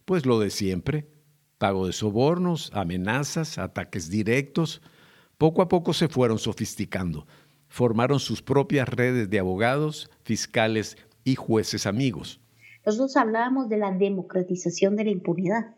Pues 0.05 0.25
lo 0.25 0.39
de 0.39 0.49
siempre. 0.49 1.09
Pago 1.57 1.85
de 1.85 1.93
sobornos, 1.93 2.71
amenazas, 2.73 3.57
ataques 3.57 4.09
directos. 4.09 4.81
Poco 5.37 5.61
a 5.61 5.67
poco 5.67 5.93
se 5.93 6.07
fueron 6.07 6.39
sofisticando 6.39 7.27
formaron 7.71 8.19
sus 8.19 8.41
propias 8.41 8.89
redes 8.89 9.29
de 9.29 9.39
abogados, 9.39 10.11
fiscales 10.23 10.97
y 11.23 11.35
jueces 11.35 11.87
amigos. 11.87 12.41
Nosotros 12.85 13.15
hablábamos 13.15 13.69
de 13.69 13.77
la 13.77 13.91
democratización 13.91 14.97
de 14.97 15.05
la 15.05 15.11
impunidad. 15.11 15.77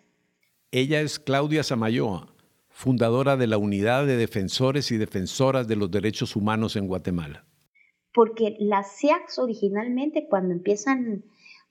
Ella 0.72 1.02
es 1.02 1.20
Claudia 1.20 1.62
Samayoa, 1.62 2.34
fundadora 2.68 3.38
de 3.38 3.46
la 3.46 3.60
Unidad 3.60 4.08
de 4.08 4.18
Defensores 4.18 4.92
y 4.92 4.98
Defensoras 4.98 5.68
de 5.68 5.76
los 5.76 5.92
Derechos 5.92 6.36
Humanos 6.36 6.76
en 6.78 6.88
Guatemala. 6.88 7.46
Porque 8.12 8.58
las 8.60 8.98
CIACs 8.98 9.38
originalmente 9.38 10.26
cuando 10.28 10.56
empiezan 10.56 11.26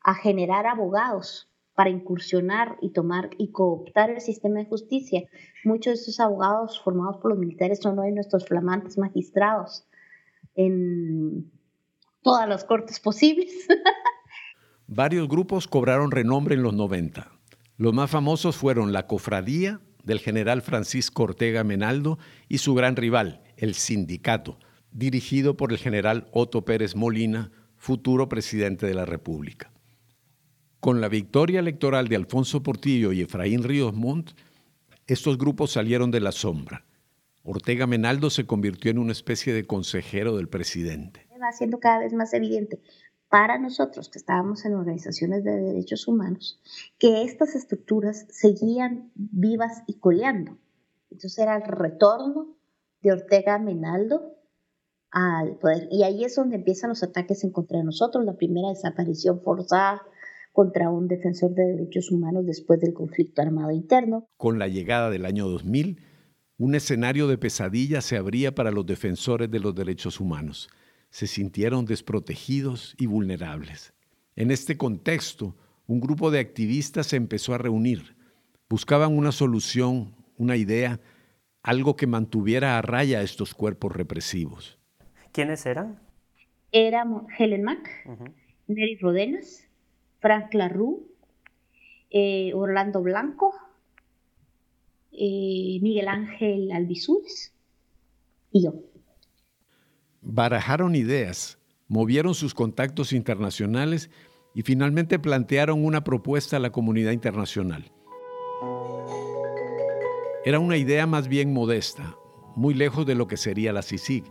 a 0.05 0.14
generar 0.14 0.69
abogados 0.69 1.50
para 1.75 1.91
incursionar 1.91 2.76
y 2.81 2.93
tomar 2.93 3.31
y 3.38 3.50
cooptar 3.50 4.11
el 4.11 4.21
sistema 4.21 4.61
de 4.61 4.67
justicia, 4.67 5.25
muchos 5.64 5.95
de 5.95 6.02
esos 6.02 6.21
abogados 6.21 6.81
formados 6.81 7.17
por 7.17 7.33
los 7.33 7.41
militares 7.41 7.81
son 7.83 7.99
hoy 7.99 8.12
nuestros 8.12 8.47
flamantes 8.47 8.99
magistrados 8.99 9.88
en 10.54 11.50
todas 12.23 12.49
las 12.49 12.64
cortes 12.64 13.00
posibles. 13.00 13.50
Varios 14.87 15.28
grupos 15.28 15.66
cobraron 15.66 16.11
renombre 16.11 16.54
en 16.54 16.62
los 16.62 16.75
90. 16.75 17.30
Los 17.76 17.94
más 17.94 18.11
famosos 18.11 18.56
fueron 18.56 18.92
la 18.92 19.06
Cofradía 19.06 19.80
del 20.04 20.18
general 20.18 20.62
Francisco 20.62 21.25
Ortega 21.25 21.64
Menaldo 21.64 22.18
y 22.49 22.59
su 22.59 22.75
gran 22.75 22.97
rival, 22.97 23.42
el 23.56 23.75
Sindicato, 23.75 24.59
dirigido 24.90 25.56
por 25.56 25.73
el 25.73 25.78
general 25.78 26.28
Otto 26.32 26.64
Pérez 26.64 26.97
Molina, 26.97 27.50
futuro 27.76 28.28
presidente 28.28 28.87
de 28.87 28.94
la 28.94 29.04
República. 29.04 29.73
Con 30.80 31.00
la 31.00 31.09
victoria 31.09 31.61
electoral 31.61 32.09
de 32.09 32.16
Alfonso 32.16 32.62
Portillo 32.62 33.12
y 33.12 33.21
Efraín 33.21 33.62
Ríos 33.62 33.94
Montt, 33.94 34.32
estos 35.06 35.38
grupos 35.38 35.73
salieron 35.73 36.11
de 36.11 36.21
la 36.21 36.32
sombra 36.32 36.85
Ortega 37.44 37.87
Menaldo 37.87 38.30
se 38.30 38.46
convirtió 38.46 38.90
en 38.90 38.99
una 38.99 39.12
especie 39.12 39.52
de 39.52 39.66
consejero 39.66 40.37
del 40.37 40.49
presidente. 40.49 41.26
Va 41.42 41.52
siendo 41.52 41.80
cada 41.80 41.99
vez 41.99 42.12
más 42.12 42.32
evidente 42.34 42.80
para 43.28 43.58
nosotros 43.58 44.11
que 44.11 44.18
estábamos 44.18 44.64
en 44.64 44.75
organizaciones 44.75 45.42
de 45.42 45.52
derechos 45.52 46.06
humanos 46.06 46.61
que 46.99 47.22
estas 47.22 47.54
estructuras 47.54 48.26
seguían 48.28 49.11
vivas 49.14 49.82
y 49.87 49.94
coleando. 49.99 50.58
Entonces 51.11 51.38
era 51.38 51.56
el 51.56 51.62
retorno 51.62 52.54
de 53.00 53.12
Ortega 53.12 53.58
Menaldo 53.58 54.37
al 55.11 55.56
poder. 55.58 55.88
Y 55.90 56.04
ahí 56.04 56.25
es 56.25 56.37
donde 56.37 56.56
empiezan 56.56 56.90
los 56.90 57.02
ataques 57.02 57.42
en 57.42 57.50
contra 57.50 57.78
de 57.78 57.84
nosotros. 57.84 58.25
La 58.25 58.37
primera 58.37 58.68
desaparición 58.68 59.40
forzada 59.42 60.02
contra 60.52 60.90
un 60.90 61.08
defensor 61.08 61.54
de 61.54 61.64
derechos 61.64 62.11
humanos 62.11 62.46
después 62.46 62.80
del 62.80 62.92
conflicto 62.92 63.42
armado 63.42 63.72
interno. 63.72 64.26
Con 64.37 64.58
la 64.58 64.68
llegada 64.68 65.11
del 65.11 65.25
año 65.25 65.49
2000, 65.49 65.99
un 66.59 66.75
escenario 66.75 67.26
de 67.28 67.38
pesadilla 67.38 68.00
se 68.00 68.16
abría 68.16 68.54
para 68.54 68.71
los 68.71 68.87
defensores 68.87 69.50
de 69.50 69.61
los 69.61 69.75
derechos 69.75 70.21
humanos. 70.21 70.68
Se 71.11 71.26
sintieron 71.26 71.85
desprotegidos 71.85 72.94
y 72.99 73.06
vulnerables. 73.06 73.94
En 74.37 74.50
este 74.50 74.76
contexto, 74.76 75.56
un 75.87 76.00
grupo 76.00 76.30
de 76.30 76.40
activistas 76.40 77.06
se 77.09 77.16
empezó 77.16 77.54
a 77.54 77.59
reunir. 77.59 78.16
Buscaban 78.68 79.16
una 79.16 79.32
solución, 79.32 80.14
una 80.37 80.56
idea, 80.56 81.00
algo 81.62 81.97
que 81.97 82.06
mantuviera 82.06 82.78
a 82.78 82.82
raya 82.82 83.23
estos 83.23 83.54
cuerpos 83.54 83.92
represivos. 83.92 84.78
¿Quiénes 85.32 85.66
eran? 85.66 86.00
Éramos 86.73 87.25
Helen 87.38 87.62
Mack, 87.64 87.88
Nery 88.66 88.97
Rodenas, 88.97 89.68
Frank 90.21 90.54
Larue, 90.54 91.02
eh, 92.11 92.52
Orlando 92.54 93.02
Blanco, 93.02 93.54
eh, 95.12 95.78
Miguel 95.83 96.09
Ángel 96.09 96.73
Albizules 96.73 97.52
y 98.50 98.64
yo. 98.64 98.75
Barajaron 100.23 100.95
ideas, 100.95 101.59
movieron 101.88 102.35
sus 102.35 102.54
contactos 102.54 103.12
internacionales 103.12 104.11
y 104.54 104.62
finalmente 104.62 105.19
plantearon 105.19 105.85
una 105.85 106.04
propuesta 106.04 106.57
a 106.57 106.61
la 106.61 106.71
comunidad 106.71 107.12
internacional. 107.12 107.90
Era 110.45 110.59
una 110.59 110.76
idea 110.76 111.07
más 111.07 111.28
bien 111.28 111.52
modesta, 111.52 112.16
muy 112.57 112.75
lejos 112.75 113.07
de 113.07 113.14
lo 113.14 113.28
que 113.28 113.37
sería 113.37 113.73
la 113.73 113.83
CICIG. 113.83 114.25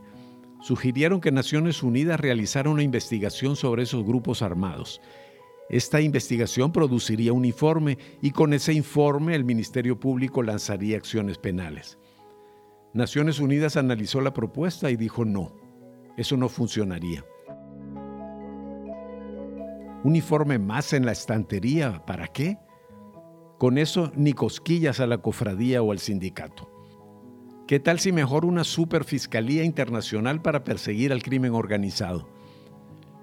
Sugirieron 0.61 1.21
que 1.21 1.31
Naciones 1.31 1.83
Unidas 1.83 2.19
realizara 2.19 2.69
una 2.69 2.83
investigación 2.83 3.55
sobre 3.55 3.83
esos 3.83 4.03
grupos 4.05 4.41
armados 4.41 5.01
esta 5.71 6.01
investigación 6.01 6.73
produciría 6.73 7.31
un 7.31 7.45
informe 7.45 7.97
y 8.21 8.31
con 8.31 8.53
ese 8.53 8.73
informe 8.73 9.35
el 9.35 9.45
Ministerio 9.45 9.97
Público 9.97 10.43
lanzaría 10.43 10.97
acciones 10.97 11.37
penales. 11.37 11.97
Naciones 12.93 13.39
Unidas 13.39 13.77
analizó 13.77 14.19
la 14.19 14.33
propuesta 14.33 14.91
y 14.91 14.97
dijo 14.97 15.23
no. 15.23 15.53
Eso 16.17 16.35
no 16.35 16.49
funcionaría. 16.49 17.23
Uniforme 20.03 20.59
más 20.59 20.91
en 20.91 21.05
la 21.05 21.13
estantería, 21.13 22.05
¿para 22.05 22.27
qué? 22.27 22.57
Con 23.57 23.77
eso 23.77 24.11
ni 24.13 24.33
cosquillas 24.33 24.99
a 24.99 25.07
la 25.07 25.19
cofradía 25.19 25.81
o 25.81 25.93
al 25.93 25.99
sindicato. 25.99 26.69
¿Qué 27.65 27.79
tal 27.79 28.01
si 28.01 28.11
mejor 28.11 28.43
una 28.43 28.65
superfiscalía 28.65 29.63
internacional 29.63 30.41
para 30.41 30.65
perseguir 30.65 31.13
al 31.13 31.23
crimen 31.23 31.53
organizado? 31.53 32.27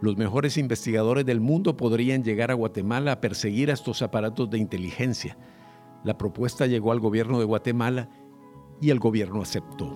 Los 0.00 0.16
mejores 0.16 0.56
investigadores 0.56 1.26
del 1.26 1.40
mundo 1.40 1.76
podrían 1.76 2.22
llegar 2.22 2.52
a 2.52 2.54
Guatemala 2.54 3.12
a 3.12 3.20
perseguir 3.20 3.70
a 3.70 3.74
estos 3.74 4.00
aparatos 4.00 4.48
de 4.48 4.58
inteligencia. 4.58 5.36
La 6.04 6.16
propuesta 6.16 6.66
llegó 6.66 6.92
al 6.92 7.00
gobierno 7.00 7.40
de 7.40 7.44
Guatemala 7.44 8.08
y 8.80 8.90
el 8.90 9.00
gobierno 9.00 9.42
aceptó. 9.42 9.86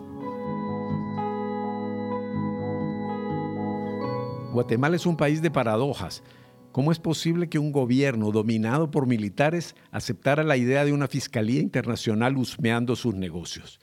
Guatemala 4.53 4.97
es 4.97 5.07
un 5.07 5.17
país 5.17 5.41
de 5.41 5.53
paradojas. 5.53 6.25
¿Cómo 6.73 6.91
es 6.91 6.99
posible 6.99 7.49
que 7.49 7.59
un 7.59 7.71
gobierno 7.71 8.33
dominado 8.33 8.91
por 8.91 9.07
militares 9.07 9.77
aceptara 9.93 10.43
la 10.43 10.57
idea 10.57 10.85
de 10.85 10.93
una 10.93 11.07
fiscalía 11.07 11.61
internacional 11.61 12.37
husmeando 12.37 12.97
sus 12.97 13.15
negocios? 13.15 13.79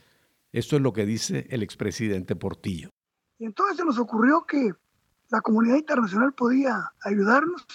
Esto 0.51 0.75
es 0.75 0.81
lo 0.81 0.91
que 0.91 1.05
dice 1.05 1.47
el 1.49 1.63
expresidente 1.63 2.35
Portillo. 2.35 2.89
Y 3.37 3.45
entonces 3.45 3.77
se 3.77 3.85
nos 3.85 3.97
ocurrió 3.99 4.45
que 4.45 4.73
la 5.29 5.41
comunidad 5.41 5.77
internacional 5.77 6.33
podía 6.33 6.91
ayudarnos 7.03 7.65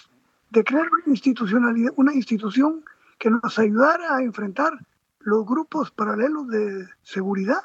de 0.50 0.64
crear 0.64 0.86
una 0.92 1.02
institucionalidad, 1.06 1.92
una 1.96 2.14
institución 2.14 2.84
que 3.18 3.30
nos 3.30 3.58
ayudara 3.58 4.16
a 4.16 4.22
enfrentar 4.22 4.72
los 5.20 5.46
grupos 5.46 5.90
paralelos 5.90 6.48
de 6.48 6.86
seguridad, 7.02 7.60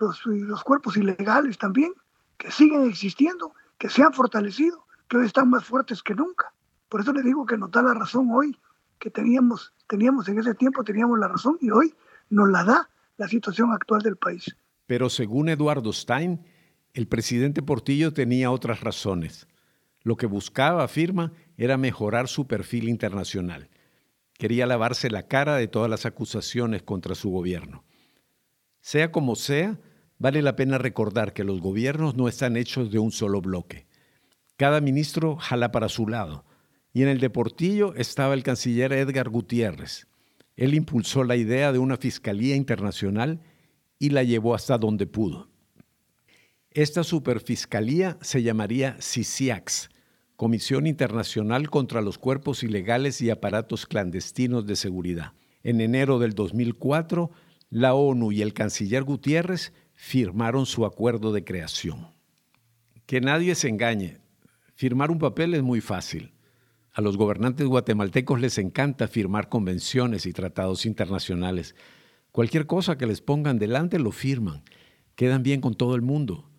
los, 0.00 0.24
los 0.24 0.64
cuerpos 0.64 0.96
ilegales 0.96 1.58
también, 1.58 1.92
que 2.38 2.50
siguen 2.50 2.84
existiendo, 2.84 3.54
que 3.78 3.88
se 3.88 4.02
han 4.02 4.12
fortalecido, 4.12 4.86
que 5.08 5.18
hoy 5.18 5.26
están 5.26 5.50
más 5.50 5.64
fuertes 5.64 6.02
que 6.02 6.14
nunca. 6.14 6.52
Por 6.88 7.00
eso 7.00 7.12
le 7.12 7.22
digo 7.22 7.44
que 7.46 7.58
nos 7.58 7.70
da 7.70 7.82
la 7.82 7.94
razón 7.94 8.28
hoy, 8.32 8.58
que 8.98 9.10
teníamos, 9.10 9.72
teníamos 9.88 10.28
en 10.28 10.38
ese 10.38 10.54
tiempo, 10.54 10.82
teníamos 10.84 11.18
la 11.18 11.28
razón 11.28 11.58
y 11.60 11.70
hoy 11.70 11.94
nos 12.30 12.48
la 12.48 12.64
da 12.64 12.88
la 13.16 13.28
situación 13.28 13.72
actual 13.72 14.02
del 14.02 14.16
país. 14.16 14.56
Pero 14.86 15.08
según 15.08 15.48
Eduardo 15.48 15.92
Stein, 15.92 16.44
el 16.94 17.08
presidente 17.08 17.60
Portillo 17.60 18.12
tenía 18.12 18.52
otras 18.52 18.80
razones. 18.80 19.48
Lo 20.02 20.16
que 20.16 20.26
buscaba, 20.26 20.84
afirma, 20.84 21.32
era 21.56 21.76
mejorar 21.76 22.28
su 22.28 22.46
perfil 22.46 22.88
internacional. 22.88 23.68
Quería 24.34 24.66
lavarse 24.66 25.10
la 25.10 25.24
cara 25.24 25.56
de 25.56 25.66
todas 25.66 25.90
las 25.90 26.06
acusaciones 26.06 26.82
contra 26.82 27.16
su 27.16 27.30
gobierno. 27.30 27.84
Sea 28.80 29.10
como 29.10 29.34
sea, 29.34 29.80
vale 30.18 30.40
la 30.40 30.54
pena 30.54 30.78
recordar 30.78 31.32
que 31.32 31.42
los 31.42 31.60
gobiernos 31.60 32.14
no 32.14 32.28
están 32.28 32.56
hechos 32.56 32.92
de 32.92 33.00
un 33.00 33.10
solo 33.10 33.40
bloque. 33.40 33.86
Cada 34.56 34.80
ministro 34.80 35.36
jala 35.36 35.72
para 35.72 35.88
su 35.88 36.06
lado 36.06 36.44
y 36.92 37.02
en 37.02 37.08
el 37.08 37.18
Deportillo 37.18 37.94
estaba 37.96 38.34
el 38.34 38.44
canciller 38.44 38.92
Edgar 38.92 39.30
Gutiérrez. 39.30 40.06
Él 40.54 40.74
impulsó 40.74 41.24
la 41.24 41.34
idea 41.34 41.72
de 41.72 41.80
una 41.80 41.96
fiscalía 41.96 42.54
internacional 42.54 43.40
y 43.98 44.10
la 44.10 44.22
llevó 44.22 44.54
hasta 44.54 44.78
donde 44.78 45.06
pudo. 45.06 45.48
Esta 46.74 47.04
superfiscalía 47.04 48.18
se 48.20 48.42
llamaría 48.42 48.96
CICIAX, 49.00 49.90
Comisión 50.34 50.88
Internacional 50.88 51.70
contra 51.70 52.02
los 52.02 52.18
Cuerpos 52.18 52.64
Ilegales 52.64 53.20
y 53.20 53.30
Aparatos 53.30 53.86
Clandestinos 53.86 54.66
de 54.66 54.74
Seguridad. 54.74 55.34
En 55.62 55.80
enero 55.80 56.18
del 56.18 56.32
2004, 56.32 57.30
la 57.70 57.94
ONU 57.94 58.32
y 58.32 58.42
el 58.42 58.54
canciller 58.54 59.04
Gutiérrez 59.04 59.72
firmaron 59.92 60.66
su 60.66 60.84
acuerdo 60.84 61.32
de 61.32 61.44
creación. 61.44 62.08
Que 63.06 63.20
nadie 63.20 63.54
se 63.54 63.68
engañe, 63.68 64.18
firmar 64.74 65.12
un 65.12 65.20
papel 65.20 65.54
es 65.54 65.62
muy 65.62 65.80
fácil. 65.80 66.32
A 66.92 67.00
los 67.02 67.16
gobernantes 67.16 67.68
guatemaltecos 67.68 68.40
les 68.40 68.58
encanta 68.58 69.06
firmar 69.06 69.48
convenciones 69.48 70.26
y 70.26 70.32
tratados 70.32 70.86
internacionales. 70.86 71.76
Cualquier 72.32 72.66
cosa 72.66 72.98
que 72.98 73.06
les 73.06 73.20
pongan 73.20 73.60
delante 73.60 74.00
lo 74.00 74.10
firman. 74.10 74.64
Quedan 75.14 75.44
bien 75.44 75.60
con 75.60 75.76
todo 75.76 75.94
el 75.94 76.02
mundo. 76.02 76.50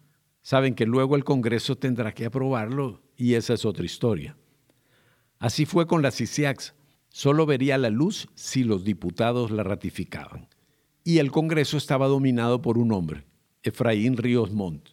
Saben 0.46 0.76
que 0.76 0.86
luego 0.86 1.16
el 1.16 1.24
Congreso 1.24 1.76
tendrá 1.76 2.14
que 2.14 2.24
aprobarlo 2.24 3.02
y 3.18 3.34
esa 3.34 3.56
es 3.56 3.66
otra 3.66 3.84
historia. 3.84 4.38
Así 5.40 5.66
fue 5.66 5.88
con 5.88 6.04
la 6.04 6.12
CICIAX. 6.12 6.76
Solo 7.10 7.48
vería 7.48 7.80
la 7.80 7.90
luz 7.90 8.28
si 8.36 8.64
los 8.64 8.84
diputados 8.84 9.50
la 9.50 9.64
ratificaban. 9.64 10.48
Y 11.04 11.18
el 11.18 11.32
Congreso 11.32 11.78
estaba 11.78 12.06
dominado 12.06 12.62
por 12.62 12.78
un 12.78 12.92
hombre, 12.92 13.26
Efraín 13.64 14.18
Ríos 14.18 14.52
Montt. 14.52 14.90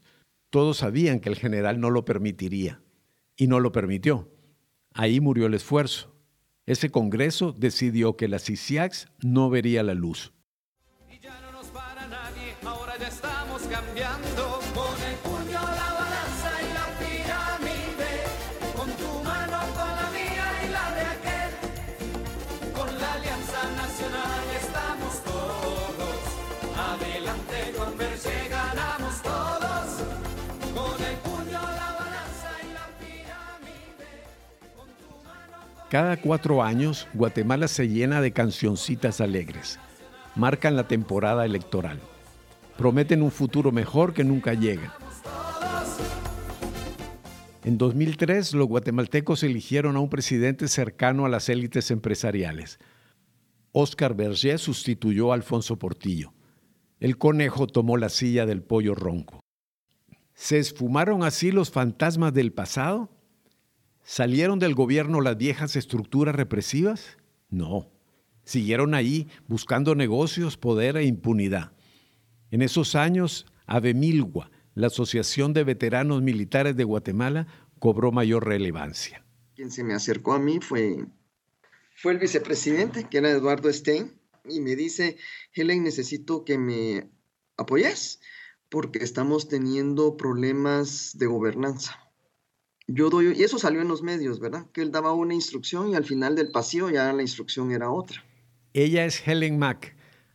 Todos 0.49 0.79
sabían 0.79 1.21
que 1.21 1.29
el 1.29 1.37
general 1.37 1.81
no 1.81 1.91
lo 1.91 2.07
permitiría 2.07 2.81
y 3.37 3.47
no 3.47 3.61
lo 3.61 3.73
permitió. 3.73 4.31
Ahí 4.95 5.21
murió 5.21 5.45
el 5.45 5.53
esfuerzo. 5.53 6.17
Ese 6.65 6.89
Congreso 6.89 7.53
decidió 7.53 8.17
que 8.17 8.27
la 8.27 8.39
CICIAX 8.39 9.09
no 9.21 9.51
vería 9.51 9.83
la 9.83 9.93
luz. 9.93 10.33
Cada 35.93 36.17
cuatro 36.17 36.63
años, 36.63 37.07
Guatemala 37.13 37.69
se 37.69 37.87
llena 37.87 38.23
de 38.23 38.33
cancioncitas 38.33 39.21
alegres. 39.21 39.79
Marcan 40.35 40.75
la 40.75 40.89
temporada 40.89 41.45
electoral. 41.45 42.01
Prometen 42.79 43.21
un 43.21 43.31
futuro 43.31 43.73
mejor 43.73 44.15
que 44.15 44.25
nunca 44.25 44.55
llega. 44.55 44.95
En 47.63 47.77
2003, 47.77 48.55
los 48.55 48.69
guatemaltecos 48.69 49.43
eligieron 49.43 49.97
a 49.97 50.01
un 50.01 50.09
presidente 50.09 50.67
cercano 50.67 51.27
a 51.27 51.29
las 51.29 51.51
élites 51.51 51.91
empresariales. 51.91 52.79
Oscar 53.73 54.15
Berger 54.15 54.59
sustituyó 54.59 55.31
a 55.31 55.35
Alfonso 55.35 55.79
Portillo. 55.79 56.33
El 57.01 57.19
conejo 57.19 57.67
tomó 57.67 57.99
la 57.99 58.09
silla 58.09 58.47
del 58.47 58.63
pollo 58.63 58.95
ronco. 58.95 59.41
¿Se 60.33 60.57
esfumaron 60.57 61.23
así 61.23 61.53
los 61.53 61.71
fantasmas 61.71 62.33
del 62.33 62.51
pasado? 62.55 63.11
¿Salieron 64.05 64.59
del 64.59 64.75
gobierno 64.75 65.21
las 65.21 65.37
viejas 65.37 65.77
estructuras 65.77 66.35
represivas? 66.35 67.19
No. 67.51 67.89
Siguieron 68.45 68.95
ahí 68.95 69.29
buscando 69.47 69.95
negocios, 69.95 70.57
poder 70.57 70.97
e 70.97 71.05
impunidad. 71.05 71.73
En 72.51 72.63
esos 72.63 72.97
años, 72.97 73.47
Avemilgua, 73.67 74.51
la 74.75 74.89
Asociación 74.89 75.53
de 75.53 75.63
Veteranos 75.63 76.21
Militares 76.21 76.77
de 76.77 76.83
Guatemala, 76.83 77.47
cobró 77.79 78.11
mayor 78.11 78.47
relevancia. 78.47 79.25
Quien 79.55 79.71
se 79.71 79.85
me 79.85 79.95
acercó 79.95 80.33
a 80.33 80.41
mí 80.41 80.59
fue, 80.61 81.07
fue 81.95 82.13
el 82.13 82.19
vicepresidente, 82.19 83.09
que 83.09 83.19
era 83.19 83.31
Eduardo 83.31 83.73
Stein, 83.73 84.13
y 84.49 84.61
me 84.61 84.75
dice, 84.75 85.17
Helen, 85.55 85.85
necesito 85.85 86.45
que 86.45 86.59
me 86.59 87.09
apoyes 87.57 88.21
porque 88.69 88.99
estamos 88.99 89.47
teniendo 89.49 90.17
problemas 90.17 91.17
de 91.17 91.27
gobernanza 91.27 92.02
yo 92.95 93.11
doy, 93.11 93.35
y 93.37 93.43
eso 93.43 93.59
salió 93.59 93.81
en 93.81 93.89
los 93.89 94.03
medios, 94.03 94.41
¿verdad? 94.41 94.67
Que 94.73 94.83
él 94.83 94.91
daba 94.91 95.13
una 95.13 95.35
instrucción 95.35 95.91
y 95.91 95.95
al 95.95 96.05
final 96.05 96.37
del 96.37 96.51
pasillo 96.51 96.91
ya 96.91 97.13
la 97.13 97.23
instrucción 97.23 97.73
era 97.73 97.91
otra. 97.91 98.25
Ella 98.75 99.05
es 99.05 99.27
Helen 99.27 99.59
Mack, 99.59 99.95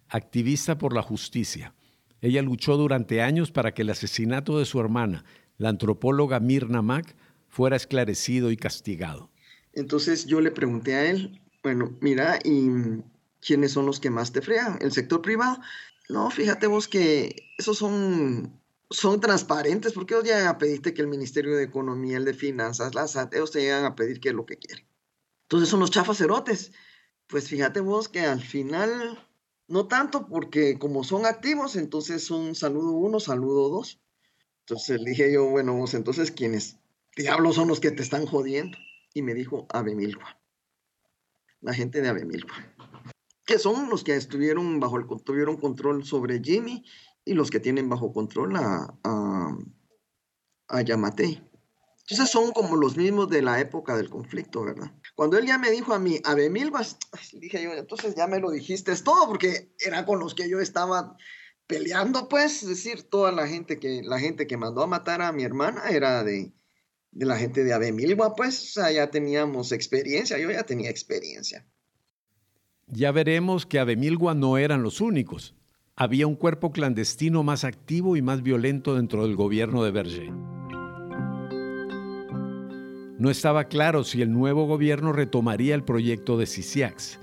activista 0.09 0.77
por 0.77 0.93
la 0.93 1.01
justicia. 1.01 1.73
Ella 2.21 2.41
luchó 2.41 2.77
durante 2.77 3.21
años 3.21 3.51
para 3.51 3.73
que 3.73 3.83
el 3.83 3.89
asesinato 3.89 4.59
de 4.59 4.65
su 4.65 4.79
hermana, 4.79 5.23
la 5.57 5.69
antropóloga 5.69 6.39
Mirna 6.39 6.81
Mack, 6.81 7.15
fuera 7.47 7.75
esclarecido 7.75 8.51
y 8.51 8.57
castigado. 8.57 9.29
Entonces 9.73 10.25
yo 10.25 10.41
le 10.41 10.51
pregunté 10.51 10.95
a 10.95 11.09
él, 11.09 11.41
bueno, 11.63 11.95
mira, 12.01 12.39
¿y 12.43 12.69
quiénes 13.39 13.71
son 13.71 13.85
los 13.85 13.99
que 13.99 14.09
más 14.09 14.31
te 14.31 14.41
frean? 14.41 14.77
¿El 14.81 14.91
sector 14.91 15.21
privado? 15.21 15.59
No, 16.09 16.29
fíjate 16.31 16.67
vos 16.67 16.87
que 16.87 17.51
esos 17.57 17.77
son 17.77 18.59
son 18.89 19.19
transparentes, 19.19 19.93
porque 19.93 20.13
ellos 20.13 20.25
llegan 20.25 20.47
a 20.47 20.57
pedirte 20.57 20.93
que 20.93 21.01
el 21.01 21.07
Ministerio 21.07 21.55
de 21.55 21.63
Economía, 21.63 22.17
el 22.17 22.25
de 22.25 22.33
Finanzas, 22.33 22.95
las 22.95 23.11
SAT, 23.11 23.33
ellos 23.33 23.51
te 23.51 23.61
llegan 23.61 23.85
a 23.85 23.95
pedir 23.95 24.19
qué 24.19 24.29
es 24.29 24.35
lo 24.35 24.45
que 24.45 24.57
quieren. 24.57 24.87
Entonces 25.43 25.69
son 25.69 25.79
los 25.79 25.91
chafacerotes. 25.91 26.71
Pues 27.27 27.49
fíjate 27.49 27.81
vos 27.81 28.07
que 28.07 28.21
al 28.21 28.41
final, 28.41 29.19
no 29.67 29.87
tanto, 29.87 30.27
porque 30.27 30.79
como 30.79 31.03
son 31.03 31.25
activos, 31.25 31.75
entonces 31.75 32.31
un 32.31 32.55
saludo 32.55 32.91
uno, 32.91 33.19
saludo 33.19 33.69
dos. 33.69 33.99
Entonces 34.61 35.01
le 35.01 35.11
dije 35.11 35.33
yo, 35.33 35.49
bueno, 35.49 35.75
vos 35.75 35.93
entonces, 35.93 36.31
¿quiénes 36.31 36.77
diablos 37.15 37.55
son 37.55 37.67
los 37.67 37.79
que 37.79 37.91
te 37.91 38.03
están 38.03 38.25
jodiendo? 38.25 38.77
Y 39.13 39.21
me 39.21 39.33
dijo 39.33 39.67
Avemilgua. 39.69 40.39
La 41.61 41.73
gente 41.73 42.01
de 42.01 42.09
Avemilgua. 42.09 42.53
Que 43.45 43.59
son 43.59 43.89
los 43.89 44.03
que 44.03 44.15
estuvieron 44.15 44.79
bajo 44.79 44.97
el, 44.97 45.05
tuvieron 45.23 45.57
control 45.57 46.05
sobre 46.05 46.41
Jimmy 46.41 46.85
y 47.27 47.33
los 47.33 47.51
que 47.51 47.59
tienen 47.59 47.89
bajo 47.89 48.13
control 48.13 48.55
a, 48.55 48.97
a 50.67 50.81
Yamate. 50.81 51.43
Entonces 52.09 52.29
son 52.29 52.51
como 52.51 52.77
los 52.77 52.95
mismos 52.95 53.29
de 53.29 53.41
la 53.41 53.59
época 53.59 53.97
del 53.97 54.09
conflicto, 54.09 54.63
¿verdad? 54.63 54.93
Cuando 55.13 55.37
él 55.37 55.45
ya 55.45 55.57
me 55.57 55.69
dijo 55.69 55.93
a 55.93 55.99
mí, 55.99 56.21
a 56.23 56.35
Bemilvas, 56.35 56.97
dije 57.33 57.61
yo, 57.61 57.73
entonces 57.73 58.15
ya 58.15 58.27
me 58.27 58.39
lo 58.39 58.49
dijiste 58.49 58.93
es 58.93 59.03
todo, 59.03 59.27
porque 59.27 59.73
era 59.85 60.05
con 60.05 60.19
los 60.19 60.33
que 60.33 60.49
yo 60.49 60.61
estaba 60.61 61.17
peleando, 61.67 62.29
pues, 62.29 62.63
es 62.63 62.69
decir, 62.69 63.03
toda 63.03 63.33
la 63.33 63.45
gente 63.45 63.77
que, 63.77 64.01
la 64.03 64.19
gente 64.19 64.47
que 64.47 64.55
mandó 64.55 64.83
a 64.83 64.87
matar 64.87 65.21
a 65.21 65.33
mi 65.33 65.43
hermana 65.43 65.89
era 65.89 66.23
de, 66.23 66.53
de 67.11 67.25
la 67.25 67.35
gente 67.35 67.65
de 67.65 67.73
Abemilva, 67.73 68.35
pues, 68.35 68.61
o 68.61 68.73
sea, 68.79 68.91
ya 68.91 69.11
teníamos 69.11 69.73
experiencia, 69.73 70.37
yo 70.37 70.49
ya 70.49 70.63
tenía 70.63 70.89
experiencia. 70.89 71.67
Ya 72.85 73.11
veremos 73.11 73.65
que 73.65 73.79
Abemilgua 73.79 74.33
no 74.33 74.57
eran 74.57 74.81
los 74.81 75.01
únicos. 75.01 75.56
Había 75.99 76.27
un 76.27 76.35
cuerpo 76.35 76.71
clandestino 76.71 77.41
más 77.41 77.63
activo 77.63 78.15
y 78.15 78.21
más 78.21 78.43
violento 78.43 78.93
dentro 78.93 79.23
del 79.23 79.35
gobierno 79.35 79.83
de 79.83 79.89
Berger. 79.89 80.31
No 83.17 83.31
estaba 83.31 83.63
claro 83.63 84.03
si 84.03 84.21
el 84.21 84.31
nuevo 84.31 84.67
gobierno 84.67 85.11
retomaría 85.11 85.73
el 85.73 85.83
proyecto 85.83 86.37
de 86.37 86.45
CICIAX. 86.45 87.19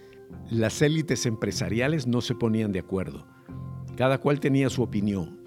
Las 0.51 0.83
élites 0.83 1.25
empresariales 1.25 2.09
no 2.09 2.21
se 2.21 2.35
ponían 2.35 2.73
de 2.73 2.81
acuerdo. 2.81 3.25
Cada 3.97 4.19
cual 4.19 4.41
tenía 4.41 4.69
su 4.71 4.83
opinión. 4.83 5.39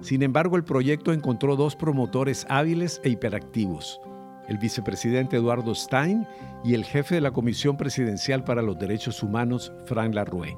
Sin 0.00 0.22
embargo, 0.22 0.56
el 0.56 0.62
proyecto 0.62 1.12
encontró 1.12 1.56
dos 1.56 1.74
promotores 1.74 2.46
hábiles 2.48 3.00
e 3.02 3.08
hiperactivos, 3.08 4.00
el 4.46 4.58
vicepresidente 4.58 5.38
Eduardo 5.38 5.74
Stein 5.74 6.24
y 6.62 6.74
el 6.74 6.84
jefe 6.84 7.16
de 7.16 7.20
la 7.20 7.32
Comisión 7.32 7.76
Presidencial 7.76 8.44
para 8.44 8.62
los 8.62 8.78
Derechos 8.78 9.24
Humanos, 9.24 9.72
Frank 9.86 10.14
Larue. 10.14 10.56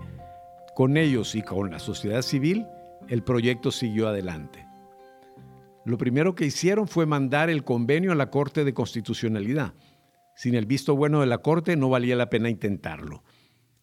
Con 0.78 0.96
ellos 0.96 1.34
y 1.34 1.42
con 1.42 1.72
la 1.72 1.80
sociedad 1.80 2.22
civil, 2.22 2.64
el 3.08 3.24
proyecto 3.24 3.72
siguió 3.72 4.06
adelante. 4.06 4.64
Lo 5.84 5.98
primero 5.98 6.36
que 6.36 6.46
hicieron 6.46 6.86
fue 6.86 7.04
mandar 7.04 7.50
el 7.50 7.64
convenio 7.64 8.12
a 8.12 8.14
la 8.14 8.30
Corte 8.30 8.62
de 8.62 8.74
Constitucionalidad. 8.74 9.74
Sin 10.36 10.54
el 10.54 10.66
visto 10.66 10.94
bueno 10.94 11.18
de 11.18 11.26
la 11.26 11.38
Corte 11.38 11.74
no 11.74 11.88
valía 11.88 12.14
la 12.14 12.30
pena 12.30 12.48
intentarlo. 12.48 13.24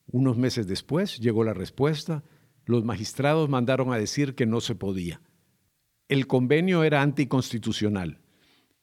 Unos 0.07 0.37
meses 0.37 0.67
después 0.67 1.19
llegó 1.19 1.43
la 1.43 1.53
respuesta. 1.53 2.23
Los 2.63 2.85
magistrados 2.85 3.49
mandaron 3.49 3.91
a 3.91 3.97
decir 3.97 4.33
que 4.33 4.45
no 4.45 4.61
se 4.61 4.75
podía. 4.75 5.19
El 6.07 6.27
convenio 6.27 6.85
era 6.85 7.01
anticonstitucional. 7.01 8.21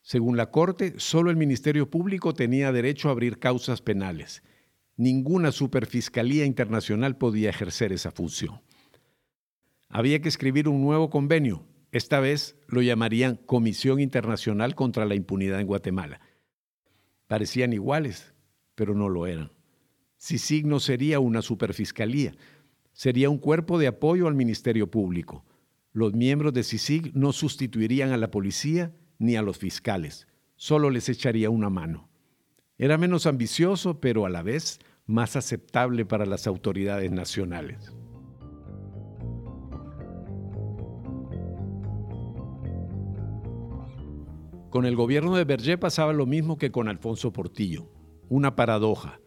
Según 0.02 0.36
la 0.36 0.50
Corte, 0.50 0.92
solo 0.98 1.30
el 1.30 1.38
Ministerio 1.38 1.88
Público 1.88 2.34
tenía 2.34 2.72
derecho 2.72 3.08
a 3.08 3.12
abrir 3.12 3.38
causas 3.38 3.80
penales. 3.80 4.42
Ninguna 4.96 5.52
superfiscalía 5.52 6.44
internacional 6.44 7.16
podía 7.16 7.50
ejercer 7.50 7.92
esa 7.92 8.10
función. 8.10 8.60
Había 9.88 10.20
que 10.20 10.28
escribir 10.28 10.68
un 10.68 10.82
nuevo 10.82 11.10
convenio, 11.10 11.66
esta 11.92 12.20
vez 12.20 12.56
lo 12.68 12.80
llamarían 12.80 13.36
Comisión 13.36 14.00
Internacional 14.00 14.74
contra 14.74 15.04
la 15.04 15.14
Impunidad 15.14 15.60
en 15.60 15.66
Guatemala. 15.66 16.20
Parecían 17.26 17.74
iguales, 17.74 18.32
pero 18.74 18.94
no 18.94 19.10
lo 19.10 19.26
eran. 19.26 19.52
CICIG 20.18 20.66
no 20.66 20.80
sería 20.80 21.20
una 21.20 21.42
superfiscalía, 21.42 22.34
sería 22.92 23.28
un 23.28 23.38
cuerpo 23.38 23.78
de 23.78 23.88
apoyo 23.88 24.26
al 24.26 24.34
Ministerio 24.34 24.90
Público. 24.90 25.44
Los 25.92 26.14
miembros 26.14 26.54
de 26.54 26.62
CICIG 26.62 27.14
no 27.14 27.32
sustituirían 27.32 28.12
a 28.12 28.16
la 28.16 28.30
policía 28.30 28.94
ni 29.18 29.36
a 29.36 29.42
los 29.42 29.58
fiscales, 29.58 30.26
solo 30.56 30.88
les 30.88 31.10
echaría 31.10 31.50
una 31.50 31.68
mano. 31.68 32.08
Era 32.82 32.98
menos 32.98 33.26
ambicioso, 33.26 34.00
pero 34.00 34.26
a 34.26 34.28
la 34.28 34.42
vez 34.42 34.80
más 35.06 35.36
aceptable 35.36 36.04
para 36.04 36.26
las 36.26 36.48
autoridades 36.48 37.12
nacionales. 37.12 37.94
Con 44.68 44.84
el 44.84 44.96
gobierno 44.96 45.36
de 45.36 45.44
Berger 45.44 45.78
pasaba 45.78 46.12
lo 46.12 46.26
mismo 46.26 46.58
que 46.58 46.72
con 46.72 46.88
Alfonso 46.88 47.32
Portillo, 47.32 47.88
una 48.28 48.56
paradoja, 48.56 49.20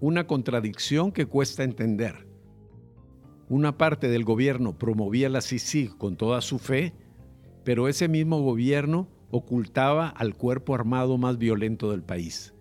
una 0.00 0.26
contradicción 0.26 1.12
que 1.12 1.26
cuesta 1.26 1.62
entender. 1.62 2.26
Una 3.48 3.78
parte 3.78 4.08
del 4.08 4.24
gobierno 4.24 4.76
promovía 4.78 5.28
la 5.28 5.42
CICIG 5.42 5.96
con 5.96 6.16
toda 6.16 6.40
su 6.40 6.58
fe, 6.58 6.92
pero 7.62 7.86
ese 7.86 8.08
mismo 8.08 8.42
gobierno 8.42 9.06
ocultaba 9.30 10.08
al 10.08 10.34
cuerpo 10.34 10.74
armado 10.74 11.18
más 11.18 11.38
violento 11.38 11.92
del 11.92 12.02
país. 12.02 12.52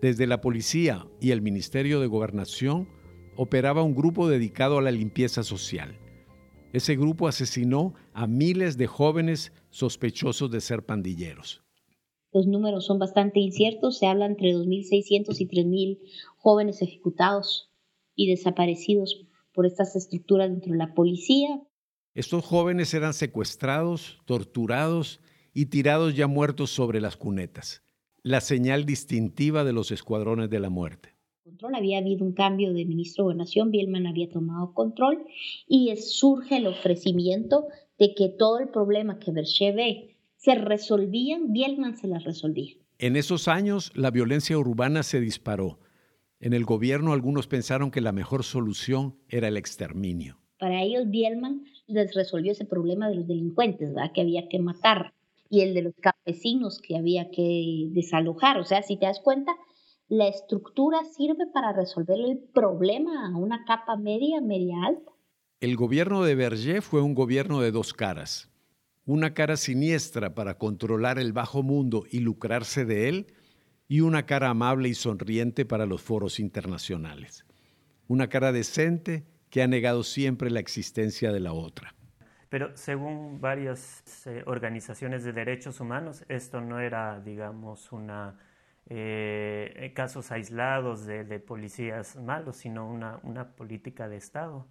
Desde 0.00 0.26
la 0.26 0.40
policía 0.40 1.06
y 1.20 1.30
el 1.30 1.42
Ministerio 1.42 2.00
de 2.00 2.06
Gobernación 2.06 2.88
operaba 3.36 3.82
un 3.82 3.94
grupo 3.94 4.28
dedicado 4.28 4.78
a 4.78 4.82
la 4.82 4.90
limpieza 4.90 5.42
social. 5.42 5.98
Ese 6.72 6.96
grupo 6.96 7.28
asesinó 7.28 7.94
a 8.14 8.26
miles 8.26 8.78
de 8.78 8.86
jóvenes 8.86 9.52
sospechosos 9.68 10.50
de 10.50 10.60
ser 10.60 10.86
pandilleros. 10.86 11.62
Los 12.32 12.46
números 12.46 12.86
son 12.86 12.98
bastante 12.98 13.40
inciertos, 13.40 13.98
se 13.98 14.06
habla 14.06 14.26
entre 14.26 14.54
2.600 14.54 15.38
y 15.38 15.48
3.000 15.48 15.98
jóvenes 16.36 16.80
ejecutados 16.80 17.70
y 18.14 18.30
desaparecidos 18.30 19.26
por 19.52 19.66
estas 19.66 19.96
estructuras 19.96 20.48
dentro 20.48 20.72
de 20.72 20.78
la 20.78 20.94
policía. 20.94 21.60
Estos 22.14 22.44
jóvenes 22.44 22.94
eran 22.94 23.14
secuestrados, 23.14 24.18
torturados 24.24 25.20
y 25.52 25.66
tirados 25.66 26.14
ya 26.14 26.26
muertos 26.26 26.70
sobre 26.70 27.00
las 27.00 27.16
cunetas, 27.16 27.82
la 28.22 28.40
señal 28.40 28.84
distintiva 28.84 29.64
de 29.64 29.72
los 29.72 29.90
escuadrones 29.90 30.50
de 30.50 30.60
la 30.60 30.70
muerte. 30.70 31.14
Había 31.74 31.98
habido 31.98 32.24
un 32.24 32.32
cambio 32.32 32.72
de 32.72 32.84
ministro 32.84 33.24
de 33.24 33.26
Gobernación, 33.26 33.70
Bielman 33.70 34.06
había 34.06 34.30
tomado 34.30 34.72
control 34.72 35.24
y 35.66 35.94
surge 35.96 36.56
el 36.56 36.66
ofrecimiento 36.66 37.66
de 37.98 38.14
que 38.14 38.28
todo 38.28 38.58
el 38.58 38.68
problema 38.68 39.18
que 39.18 39.32
Berche 39.32 39.72
ve 39.72 40.16
se 40.36 40.54
resolvían, 40.54 41.52
Bielman 41.52 41.96
se 41.96 42.08
las 42.08 42.24
resolvía. 42.24 42.74
En 42.98 43.16
esos 43.16 43.48
años 43.48 43.92
la 43.94 44.10
violencia 44.10 44.56
urbana 44.58 45.02
se 45.02 45.20
disparó. 45.20 45.80
En 46.38 46.54
el 46.54 46.64
gobierno 46.64 47.12
algunos 47.12 47.46
pensaron 47.46 47.90
que 47.90 48.00
la 48.00 48.12
mejor 48.12 48.44
solución 48.44 49.16
era 49.28 49.48
el 49.48 49.56
exterminio. 49.56 50.38
Para 50.58 50.82
ellos 50.82 51.08
Bielman 51.08 51.64
les 51.86 52.14
resolvió 52.14 52.52
ese 52.52 52.64
problema 52.64 53.08
de 53.08 53.16
los 53.16 53.26
delincuentes, 53.26 53.92
¿verdad? 53.94 54.12
que 54.14 54.20
había 54.22 54.48
que 54.48 54.58
matar, 54.58 55.12
y 55.50 55.62
el 55.62 55.74
de 55.74 55.82
los 55.82 55.94
campesinos 56.00 56.80
que 56.80 56.96
había 56.96 57.30
que 57.30 57.88
desalojar. 57.90 58.58
O 58.58 58.64
sea, 58.64 58.82
si 58.82 58.96
te 58.96 59.06
das 59.06 59.20
cuenta, 59.20 59.52
la 60.08 60.28
estructura 60.28 60.98
sirve 61.04 61.46
para 61.52 61.72
resolver 61.72 62.18
el 62.18 62.38
problema 62.54 63.26
a 63.26 63.36
una 63.36 63.64
capa 63.64 63.96
media, 63.96 64.40
media 64.40 64.76
alta. 64.86 65.10
El 65.60 65.76
gobierno 65.76 66.22
de 66.22 66.36
Berger 66.36 66.82
fue 66.82 67.02
un 67.02 67.14
gobierno 67.14 67.60
de 67.60 67.72
dos 67.72 67.92
caras. 67.92 68.48
Una 69.04 69.34
cara 69.34 69.56
siniestra 69.56 70.34
para 70.34 70.56
controlar 70.56 71.18
el 71.18 71.32
bajo 71.32 71.62
mundo 71.62 72.04
y 72.10 72.20
lucrarse 72.20 72.84
de 72.84 73.08
él, 73.08 73.26
y 73.88 74.02
una 74.02 74.24
cara 74.24 74.50
amable 74.50 74.88
y 74.88 74.94
sonriente 74.94 75.64
para 75.64 75.84
los 75.84 76.00
foros 76.00 76.38
internacionales. 76.38 77.44
Una 78.06 78.28
cara 78.28 78.52
decente 78.52 79.26
que 79.50 79.62
ha 79.62 79.66
negado 79.66 80.04
siempre 80.04 80.48
la 80.48 80.60
existencia 80.60 81.32
de 81.32 81.40
la 81.40 81.52
otra. 81.52 81.96
Pero 82.50 82.76
según 82.76 83.40
varias 83.40 84.26
eh, 84.26 84.42
organizaciones 84.46 85.24
de 85.24 85.32
derechos 85.32 85.80
humanos, 85.80 86.24
esto 86.28 86.60
no 86.60 86.80
era, 86.80 87.20
digamos, 87.20 87.92
una 87.92 88.38
eh, 88.88 89.92
casos 89.94 90.32
aislados 90.32 91.06
de, 91.06 91.24
de, 91.24 91.38
policías 91.38 92.16
malos, 92.16 92.56
sino 92.56 92.90
una, 92.90 93.20
una 93.22 93.52
política 93.52 94.08
de 94.08 94.16
Estado. 94.16 94.66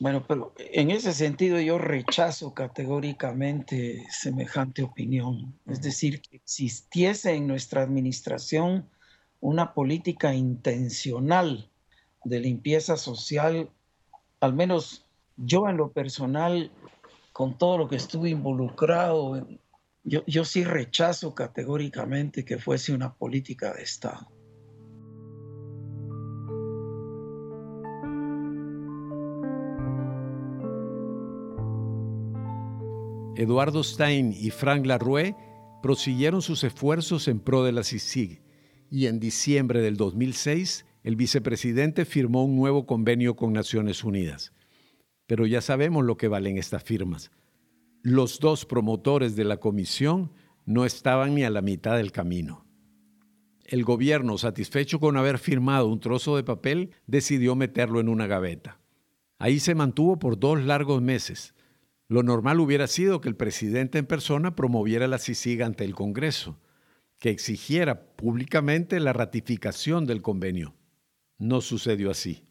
Bueno, 0.00 0.24
pero 0.26 0.54
en 0.56 0.90
ese 0.90 1.12
sentido 1.12 1.60
yo 1.60 1.76
rechazo 1.76 2.54
categóricamente 2.54 4.06
semejante 4.10 4.82
opinión. 4.82 5.58
Es 5.66 5.82
decir, 5.82 6.22
que 6.22 6.36
existiese 6.36 7.34
en 7.34 7.46
nuestra 7.46 7.82
administración 7.82 8.88
una 9.40 9.74
política 9.74 10.32
intencional 10.32 11.68
de 12.24 12.40
limpieza 12.40 12.96
social, 12.96 13.70
al 14.40 14.54
menos 14.54 15.07
yo 15.38 15.68
en 15.68 15.76
lo 15.76 15.92
personal, 15.92 16.70
con 17.32 17.56
todo 17.56 17.78
lo 17.78 17.88
que 17.88 17.96
estuve 17.96 18.30
involucrado, 18.30 19.46
yo, 20.02 20.24
yo 20.26 20.44
sí 20.44 20.64
rechazo 20.64 21.34
categóricamente 21.34 22.44
que 22.44 22.58
fuese 22.58 22.92
una 22.92 23.14
política 23.14 23.72
de 23.72 23.82
Estado. 23.82 24.28
Eduardo 33.36 33.84
Stein 33.84 34.34
y 34.36 34.50
Frank 34.50 34.84
Larue 34.84 35.36
prosiguieron 35.80 36.42
sus 36.42 36.64
esfuerzos 36.64 37.28
en 37.28 37.38
pro 37.38 37.62
de 37.62 37.70
la 37.70 37.84
CICIG 37.84 38.42
y 38.90 39.06
en 39.06 39.20
diciembre 39.20 39.80
del 39.80 39.96
2006 39.96 40.84
el 41.04 41.14
vicepresidente 41.14 42.04
firmó 42.04 42.44
un 42.44 42.56
nuevo 42.56 42.84
convenio 42.84 43.36
con 43.36 43.52
Naciones 43.52 44.02
Unidas. 44.02 44.52
Pero 45.28 45.46
ya 45.46 45.60
sabemos 45.60 46.04
lo 46.04 46.16
que 46.16 46.26
valen 46.26 46.56
estas 46.56 46.82
firmas. 46.82 47.30
Los 48.02 48.40
dos 48.40 48.64
promotores 48.64 49.36
de 49.36 49.44
la 49.44 49.58
comisión 49.58 50.32
no 50.64 50.86
estaban 50.86 51.34
ni 51.34 51.44
a 51.44 51.50
la 51.50 51.60
mitad 51.62 51.98
del 51.98 52.12
camino. 52.12 52.64
El 53.66 53.84
gobierno, 53.84 54.38
satisfecho 54.38 54.98
con 54.98 55.18
haber 55.18 55.38
firmado 55.38 55.88
un 55.88 56.00
trozo 56.00 56.34
de 56.36 56.44
papel, 56.44 56.92
decidió 57.06 57.54
meterlo 57.54 58.00
en 58.00 58.08
una 58.08 58.26
gaveta. 58.26 58.80
Ahí 59.38 59.60
se 59.60 59.74
mantuvo 59.74 60.18
por 60.18 60.38
dos 60.38 60.64
largos 60.64 61.02
meses 61.02 61.54
Lo 62.08 62.22
normal 62.22 62.58
hubiera 62.58 62.86
sido 62.86 63.20
que 63.20 63.28
el 63.28 63.36
presidente 63.36 63.98
en 63.98 64.06
persona 64.06 64.56
promoviera 64.56 65.06
la 65.06 65.18
CICIG 65.18 65.62
ante 65.62 65.84
el 65.84 65.94
Congreso, 65.94 66.58
que 67.18 67.28
exigiera 67.28 68.16
públicamente 68.16 68.98
la 68.98 69.12
ratificación 69.12 70.06
del 70.06 70.22
convenio. 70.22 70.74
No 71.36 71.60
sucedió 71.60 72.10
así. 72.10 72.47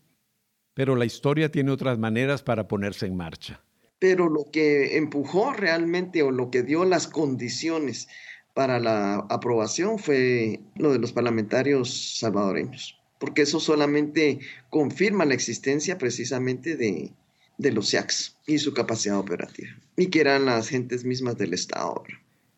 Pero 0.77 0.95
la 0.95 1.05
historia 1.05 1.49
tiene 1.49 1.71
otras 1.71 1.97
maneras 1.97 2.43
para 2.43 2.67
ponerse 2.67 3.07
en 3.07 3.17
marcha. 3.17 3.59
Pero 3.97 4.29
lo 4.29 4.45
que 4.51 4.95
empujó 4.97 5.51
realmente 5.51 6.21
o 6.21 6.29
lo 6.29 6.51
que 6.51 6.61
dio 6.61 6.85
las 6.85 7.07
condiciones 7.07 8.07
para 8.53 8.79
la 8.79 9.15
aprobación 9.31 9.97
fue 9.97 10.59
lo 10.75 10.91
de 10.91 10.99
los 10.99 11.13
parlamentarios 11.13 12.19
salvadoreños, 12.19 12.95
porque 13.17 13.41
eso 13.41 13.59
solamente 13.59 14.37
confirma 14.69 15.25
la 15.25 15.33
existencia 15.33 15.97
precisamente 15.97 16.77
de, 16.77 17.11
de 17.57 17.71
los 17.71 17.87
SIACs 17.89 18.37
y 18.45 18.59
su 18.59 18.71
capacidad 18.75 19.17
operativa, 19.17 19.71
y 19.95 20.11
que 20.11 20.21
eran 20.21 20.45
las 20.45 20.69
gentes 20.69 21.03
mismas 21.05 21.39
del 21.39 21.55
Estado. 21.55 22.03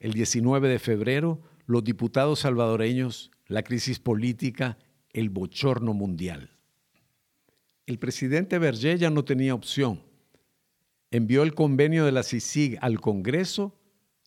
El 0.01 0.11
19 0.11 0.67
de 0.67 0.79
febrero, 0.79 1.39
los 1.67 1.85
diputados 1.85 2.41
salvadoreños, 2.41 3.31
la 3.47 3.63
crisis 3.63 3.97
política, 3.97 4.77
el 5.13 5.29
bochorno 5.29 5.93
mundial. 5.93 6.58
El 7.89 7.97
presidente 7.97 8.59
Berger 8.59 8.99
ya 8.99 9.09
no 9.09 9.25
tenía 9.25 9.55
opción. 9.55 10.03
Envió 11.09 11.41
el 11.41 11.55
convenio 11.55 12.05
de 12.05 12.11
la 12.11 12.21
CICIG 12.21 12.77
al 12.81 13.01
Congreso 13.01 13.79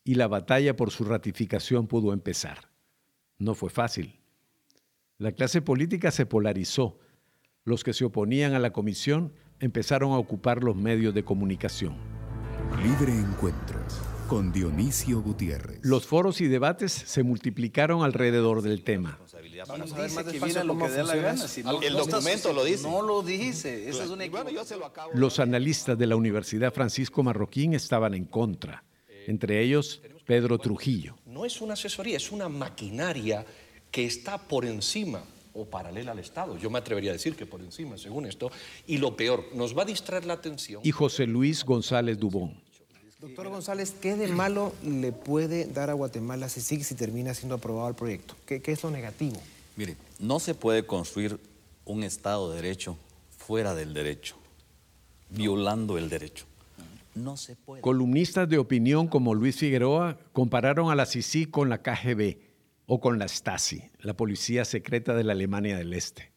y 0.03 0.16
la 0.16 0.27
batalla 0.27 0.75
por 0.75 0.90
su 0.90 1.05
ratificación 1.05 1.87
pudo 1.87 2.12
empezar. 2.12 2.72
No 3.38 3.55
fue 3.55 3.70
fácil. 3.70 4.18
La 5.16 5.31
clase 5.31 5.62
política 5.62 6.11
se 6.11 6.27
polarizó. 6.27 6.98
Los 7.62 7.85
que 7.85 7.92
se 7.92 8.05
oponían 8.05 8.55
a 8.55 8.59
la 8.59 8.72
comisión 8.72 9.33
empezaron 9.61 10.11
a 10.11 10.18
ocupar 10.18 10.64
los 10.64 10.75
medios 10.75 11.14
de 11.14 11.22
comunicación. 11.22 11.94
Libre 12.83 13.12
Encuentro 13.12 13.79
con 14.33 14.51
Dionisio 14.51 15.21
Gutiérrez. 15.21 15.81
Los 15.83 16.07
foros 16.07 16.40
y 16.40 16.49
debates 16.49 16.90
se 16.90 17.23
multiplicaron 17.23 18.03
alrededor 18.03 18.62
del 18.62 18.83
tema. 18.83 19.18
Vamos 19.68 19.92
a 19.92 19.99
ver 19.99 20.11
más 20.11 20.25
despacio 20.25 20.64
lo 20.64 20.79
que 20.79 20.88
dé 20.88 21.05
la 21.05 21.16
gana. 21.16 21.45
el 21.83 21.92
documento 21.92 22.51
lo 22.55 22.64
dice. 22.64 22.88
No 22.88 23.03
lo 23.03 23.23
dice. 23.23 23.90
Esa 23.90 24.05
es 24.05 24.09
una 24.09 24.25
Los 25.12 25.38
analistas 25.38 25.99
de 25.99 26.07
la 26.07 26.16
Universidad 26.16 26.73
Francisco 26.73 27.23
Marroquín 27.23 27.75
estaban 27.75 28.14
en 28.14 28.25
contra. 28.25 28.83
Entre 29.27 29.61
ellos, 29.61 30.01
Pedro 30.25 30.59
Trujillo. 30.59 31.14
No 31.27 31.45
es 31.45 31.61
una 31.61 31.75
asesoría, 31.75 32.16
es 32.16 32.33
una 32.33 32.49
maquinaria 32.49 33.45
que 33.90 34.07
está 34.07 34.38
por 34.38 34.64
encima 34.64 35.23
o 35.53 35.66
paralela 35.66 36.12
al 36.12 36.21
Estado. 36.21 36.57
Yo 36.57 36.71
me 36.71 36.79
atrevería 36.79 37.11
a 37.11 37.12
decir 37.12 37.37
que 37.37 37.45
por 37.45 37.61
encima, 37.61 37.99
según 37.99 38.25
esto. 38.25 38.51
Y 38.87 38.97
lo 38.97 39.14
peor, 39.14 39.45
nos 39.53 39.77
va 39.77 39.83
a 39.83 39.85
distraer 39.85 40.25
la 40.25 40.33
atención. 40.33 40.81
Y 40.83 40.90
José 40.90 41.27
Luis 41.27 41.66
González 41.66 42.18
Dubón. 42.18 42.62
Doctor 43.23 43.51
González, 43.51 43.95
¿qué 44.03 44.17
de 44.17 44.27
malo 44.27 44.73
le 44.85 45.13
puede 45.13 45.67
dar 45.67 45.91
a 45.91 45.93
Guatemala 45.93 46.49
CICIG 46.49 46.83
si 46.83 46.97
termina 46.97 47.33
siendo 47.35 47.55
aprobado 47.55 47.89
el 47.89 47.95
proyecto? 47.95 48.35
¿Qué, 48.47 48.61
¿Qué, 48.61 48.73
es 48.73 48.83
lo 48.83 48.91
negativo? 48.91 49.41
Mire, 49.77 49.95
no 50.19 50.41
se 50.41 50.57
puede 50.57 50.85
construir 50.87 51.39
un 51.85 52.03
Estado 52.03 52.51
de 52.51 52.57
Derecho 52.57 52.99
fuera 53.39 53.77
del 53.77 53.95
derecho, 53.95 54.35
violando 55.31 55.99
el 55.99 56.09
derecho. 56.09 56.47
No 57.15 57.37
se 57.37 57.55
puede. 57.55 57.81
Columnistas 57.81 58.49
de 58.49 58.59
opinión 58.59 59.07
como 59.07 59.37
Luis 59.37 59.57
Figueroa 59.57 60.19
compararon 60.33 60.91
a 60.91 60.97
la 60.97 61.07
CICIG 61.07 61.49
con 61.49 61.69
la 61.69 61.81
KGB 61.81 62.39
o 62.87 62.99
con 63.01 63.21
la 63.21 63.29
Stasi, 63.29 63.85
la 64.01 64.15
policía 64.15 64.65
secreta 64.65 65.15
de 65.15 65.23
la 65.23 65.35
Alemania 65.35 65.77
del 65.77 65.93
Este. 65.93 66.33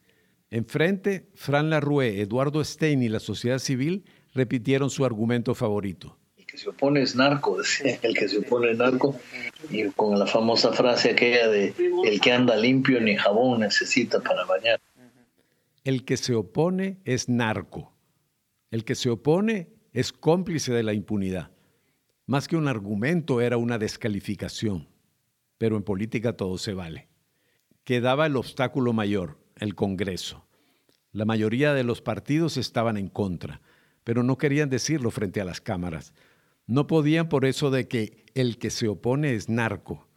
Enfrente, 0.52 1.32
Fran 1.34 1.72
Larue, 1.72 2.22
Eduardo 2.22 2.64
Stein 2.64 3.02
y 3.02 3.10
la 3.10 3.20
sociedad 3.20 3.58
civil 3.58 4.06
repitieron 4.36 4.92
su 4.92 5.04
argumento 5.04 5.56
favorito 5.56 6.16
se 6.58 6.70
opone 6.70 7.02
es 7.02 7.16
narco, 7.16 7.58
decía 7.60 8.00
el 8.02 8.14
que 8.14 8.28
se 8.28 8.40
opone 8.40 8.72
es 8.72 8.78
narco, 8.78 9.20
y 9.70 9.90
con 9.92 10.18
la 10.18 10.28
famosa 10.28 10.74
frase 10.74 11.12
aquella 11.12 11.48
de 11.48 11.74
el 12.06 12.22
que 12.22 12.32
anda 12.32 12.56
limpio 12.56 13.00
ni 13.02 13.16
jabón 13.16 13.62
necesita 13.62 14.22
para 14.22 14.46
bañar. 14.46 14.80
El 15.84 16.04
que 16.04 16.18
se 16.18 16.34
opone 16.34 16.98
es 17.06 17.30
narco. 17.30 17.94
El 18.72 18.84
que 18.84 18.96
se 18.96 19.10
opone 19.10 19.70
es 19.94 20.12
cómplice 20.12 20.74
de 20.74 20.84
la 20.84 20.94
impunidad. 20.94 21.52
Más 22.26 22.48
que 22.48 22.58
un 22.58 22.68
argumento 22.68 23.40
era 23.40 23.58
una 23.58 23.78
descalificación. 23.78 24.88
Pero 25.58 25.78
en 25.78 25.84
política 25.84 26.34
todo 26.34 26.58
se 26.58 26.74
vale. 26.74 27.08
Quedaba 27.84 28.26
el 28.26 28.36
obstáculo 28.36 28.94
mayor, 28.94 29.38
el 29.58 29.76
Congreso. 29.76 30.46
La 31.12 31.24
mayoría 31.24 31.74
de 31.74 31.84
los 31.84 32.02
partidos 32.02 32.58
estaban 32.58 32.98
en 32.98 33.08
contra, 33.08 33.62
pero 34.04 34.24
no 34.24 34.38
querían 34.38 34.70
decirlo 34.70 35.12
frente 35.12 35.40
a 35.40 35.46
las 35.46 35.62
cámaras 35.62 36.14
no 36.68 36.88
podían 36.88 37.30
por 37.30 37.46
eso 37.46 37.72
de 37.72 37.88
que 37.88 38.26
el 38.34 38.58
que 38.58 38.70
se 38.70 38.88
opone 38.88 39.34
es 39.34 39.50
narco. 39.50 40.08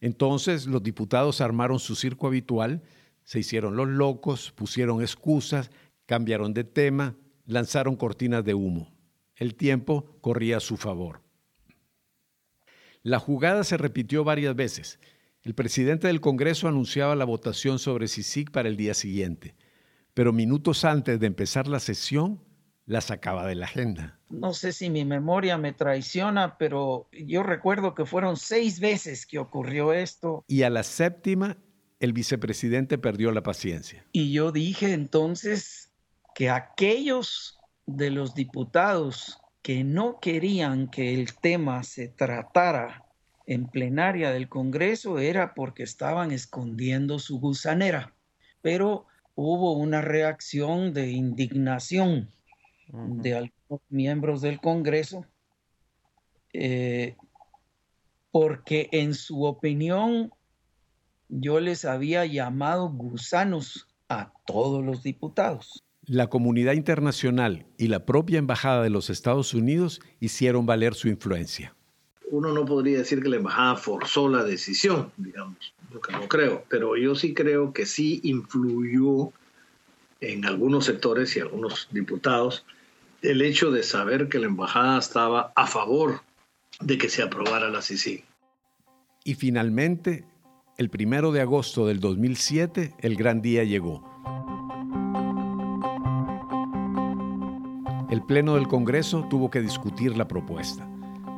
Entonces 0.00 0.66
los 0.66 0.82
diputados 0.82 1.40
armaron 1.40 1.78
su 1.78 1.94
circo 1.94 2.26
habitual, 2.26 2.82
se 3.24 3.40
hicieron 3.40 3.76
los 3.76 3.88
locos, 3.88 4.52
pusieron 4.52 5.02
excusas, 5.02 5.70
cambiaron 6.06 6.54
de 6.54 6.64
tema, 6.64 7.16
lanzaron 7.46 7.96
cortinas 7.96 8.44
de 8.44 8.54
humo. 8.54 8.92
El 9.36 9.54
tiempo 9.54 10.18
corría 10.20 10.56
a 10.56 10.60
su 10.60 10.76
favor. 10.76 11.22
La 13.02 13.18
jugada 13.18 13.64
se 13.64 13.76
repitió 13.76 14.24
varias 14.24 14.54
veces. 14.54 14.98
El 15.42 15.54
presidente 15.54 16.06
del 16.06 16.20
Congreso 16.20 16.68
anunciaba 16.68 17.16
la 17.16 17.24
votación 17.24 17.78
sobre 17.78 18.08
CICIG 18.08 18.50
para 18.50 18.68
el 18.68 18.76
día 18.76 18.92
siguiente, 18.92 19.54
pero 20.12 20.32
minutos 20.32 20.84
antes 20.84 21.18
de 21.18 21.26
empezar 21.26 21.66
la 21.66 21.80
sesión, 21.80 22.42
la 22.86 23.00
sacaba 23.00 23.46
de 23.46 23.54
la 23.54 23.66
agenda. 23.66 24.18
No 24.30 24.52
sé 24.52 24.72
si 24.72 24.90
mi 24.90 25.04
memoria 25.04 25.58
me 25.58 25.72
traiciona, 25.72 26.58
pero 26.58 27.08
yo 27.12 27.42
recuerdo 27.42 27.94
que 27.94 28.06
fueron 28.06 28.36
seis 28.36 28.80
veces 28.80 29.26
que 29.26 29.38
ocurrió 29.38 29.92
esto. 29.92 30.44
Y 30.48 30.62
a 30.62 30.70
la 30.70 30.82
séptima, 30.82 31.56
el 32.00 32.12
vicepresidente 32.12 32.98
perdió 32.98 33.30
la 33.32 33.42
paciencia. 33.42 34.04
Y 34.12 34.32
yo 34.32 34.52
dije 34.52 34.92
entonces 34.92 35.92
que 36.34 36.50
aquellos 36.50 37.60
de 37.86 38.10
los 38.10 38.34
diputados 38.34 39.38
que 39.62 39.84
no 39.84 40.18
querían 40.20 40.88
que 40.88 41.14
el 41.14 41.34
tema 41.34 41.82
se 41.82 42.08
tratara 42.08 43.04
en 43.46 43.66
plenaria 43.66 44.30
del 44.30 44.48
Congreso 44.48 45.18
era 45.18 45.54
porque 45.54 45.82
estaban 45.82 46.30
escondiendo 46.30 47.18
su 47.18 47.40
gusanera. 47.40 48.14
Pero 48.62 49.06
hubo 49.34 49.72
una 49.72 50.00
reacción 50.00 50.94
de 50.94 51.10
indignación 51.10 52.30
de 52.92 53.34
algunos 53.34 53.80
miembros 53.88 54.40
del 54.40 54.60
Congreso, 54.60 55.24
eh, 56.52 57.16
porque 58.30 58.88
en 58.92 59.14
su 59.14 59.44
opinión 59.44 60.32
yo 61.28 61.60
les 61.60 61.84
había 61.84 62.26
llamado 62.26 62.88
gusanos 62.88 63.88
a 64.08 64.32
todos 64.46 64.84
los 64.84 65.02
diputados. 65.02 65.84
La 66.04 66.28
comunidad 66.28 66.72
internacional 66.72 67.66
y 67.78 67.86
la 67.86 68.04
propia 68.04 68.38
Embajada 68.38 68.82
de 68.82 68.90
los 68.90 69.10
Estados 69.10 69.54
Unidos 69.54 70.00
hicieron 70.18 70.66
valer 70.66 70.94
su 70.94 71.08
influencia. 71.08 71.74
Uno 72.30 72.52
no 72.52 72.64
podría 72.64 72.98
decir 72.98 73.22
que 73.22 73.28
la 73.28 73.36
Embajada 73.36 73.76
forzó 73.76 74.28
la 74.28 74.42
decisión, 74.42 75.12
digamos, 75.16 75.72
lo 75.92 76.00
que 76.00 76.12
no 76.12 76.28
creo, 76.28 76.64
pero 76.68 76.96
yo 76.96 77.14
sí 77.14 77.34
creo 77.34 77.72
que 77.72 77.86
sí 77.86 78.20
influyó 78.24 79.32
en 80.20 80.44
algunos 80.44 80.84
sectores 80.84 81.36
y 81.36 81.40
algunos 81.40 81.88
diputados 81.92 82.64
el 83.22 83.42
hecho 83.42 83.70
de 83.70 83.82
saber 83.82 84.28
que 84.28 84.38
la 84.38 84.46
embajada 84.46 84.98
estaba 84.98 85.52
a 85.54 85.66
favor 85.66 86.22
de 86.80 86.98
que 86.98 87.08
se 87.08 87.22
aprobara 87.22 87.68
la 87.68 87.82
CICI. 87.82 88.24
Y 89.24 89.34
finalmente, 89.34 90.24
el 90.78 90.88
primero 90.88 91.30
de 91.30 91.42
agosto 91.42 91.86
del 91.86 92.00
2007, 92.00 92.94
el 93.00 93.16
gran 93.16 93.42
día 93.42 93.64
llegó. 93.64 94.08
El 98.10 98.22
Pleno 98.22 98.54
del 98.54 98.66
Congreso 98.66 99.26
tuvo 99.28 99.50
que 99.50 99.60
discutir 99.60 100.16
la 100.16 100.26
propuesta. 100.26 100.88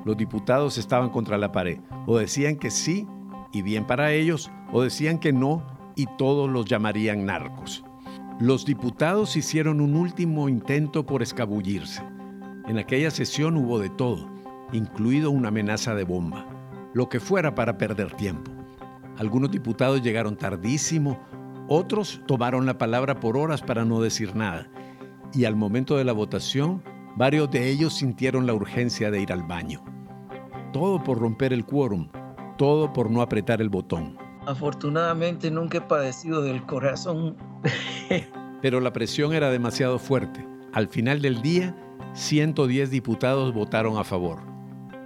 Los 0.05 0.17
diputados 0.17 0.79
estaban 0.79 1.11
contra 1.11 1.37
la 1.37 1.53
pared, 1.53 1.81
o 2.07 2.19
decían 2.19 2.57
que 2.57 2.71
sí, 2.71 3.07
y 3.53 3.63
bien 3.63 3.87
para 3.87 4.13
ellos, 4.13 4.51
o 4.73 4.83
decían 4.83 5.19
que 5.19 5.33
no, 5.33 5.67
y 5.97 6.07
todos 6.17 6.49
los 6.49 6.65
llamarían 6.65 7.27
narcos. 7.27 7.85
Los 8.43 8.65
diputados 8.65 9.37
hicieron 9.37 9.81
un 9.81 9.95
último 9.95 10.49
intento 10.49 11.07
por 11.07 11.23
escabullirse. 11.23 12.03
En 12.67 12.77
aquella 12.77 13.13
sesión 13.13 13.57
hubo 13.57 13.79
de 13.79 13.89
todo, 13.89 14.29
incluido 14.73 15.31
una 15.31 15.51
amenaza 15.51 15.95
de 15.95 16.03
bomba, 16.03 16.45
lo 16.93 17.09
que 17.09 17.21
fuera 17.21 17.55
para 17.55 17.79
perder 17.79 18.13
tiempo. 18.15 18.51
Algunos 19.17 19.53
diputados 19.53 20.03
llegaron 20.03 20.37
tardísimo, 20.37 21.21
otros 21.69 22.21
tomaron 22.27 22.67
la 22.67 22.79
palabra 22.79 23.21
por 23.21 23.37
horas 23.37 23.63
para 23.63 23.85
no 23.85 24.01
decir 24.01 24.35
nada, 24.35 24.69
y 25.33 25.45
al 25.45 25.55
momento 25.55 25.97
de 25.97 26.03
la 26.03 26.13
votación, 26.13 26.83
varios 27.15 27.49
de 27.49 27.71
ellos 27.71 27.95
sintieron 27.95 28.49
la 28.49 28.55
urgencia 28.55 29.13
de 29.13 29.23
ir 29.23 29.33
al 29.33 29.45
baño. 29.45 29.85
Todo 30.73 31.01
por 31.05 31.21
romper 31.21 31.53
el 31.53 31.65
quórum, 31.65 32.09
todo 32.59 32.93
por 32.93 33.09
no 33.09 33.23
apretar 33.23 33.61
el 33.61 33.69
botón. 33.69 34.22
Afortunadamente 34.47 35.51
nunca 35.51 35.79
he 35.79 35.81
padecido 35.83 36.43
del 36.43 36.65
corazón. 36.67 37.37
Pero 38.63 38.81
la 38.81 38.93
presión 38.93 39.33
era 39.35 39.51
demasiado 39.51 39.99
fuerte. 39.99 40.47
Al 40.73 40.89
final 40.89 41.21
del 41.21 41.43
día, 41.43 41.77
110 42.15 42.91
diputados 42.91 43.55
votaron 43.55 43.99
a 43.99 44.05
favor. 44.05 44.41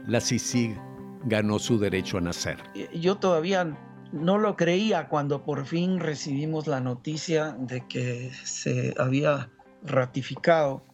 La 0.06 0.20
CICIG 0.20 0.78
ganó 1.24 1.58
su 1.58 1.78
derecho 1.78 2.18
a 2.18 2.20
nacer. 2.20 2.58
Yo 2.94 3.16
todavía 3.16 3.76
no 4.12 4.38
lo 4.38 4.56
creía 4.56 5.08
cuando 5.08 5.44
por 5.44 5.66
fin 5.66 6.00
recibimos 6.00 6.66
la 6.66 6.80
noticia 6.80 7.56
de 7.58 7.86
que 7.86 8.30
se 8.44 8.94
había 8.98 9.50
ratificado. 9.82 10.84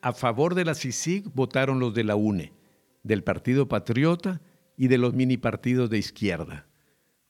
A 0.00 0.12
favor 0.12 0.54
de 0.54 0.64
la 0.64 0.74
CICIG 0.74 1.32
votaron 1.34 1.78
los 1.78 1.94
de 1.94 2.04
la 2.04 2.16
UNE, 2.16 2.52
del 3.02 3.22
Partido 3.22 3.68
Patriota 3.68 4.40
y 4.76 4.88
de 4.88 4.98
los 4.98 5.14
mini 5.14 5.36
partidos 5.36 5.90
de 5.90 5.98
izquierda. 5.98 6.66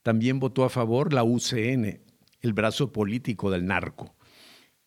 También 0.03 0.41
votó 0.41 0.65
a 0.65 0.71
favor 0.71 1.13
la 1.13 1.25
UCN, 1.25 2.01
el 2.41 2.53
brazo 2.53 2.93
político 2.93 3.51
del 3.51 3.67
narco. 3.67 4.15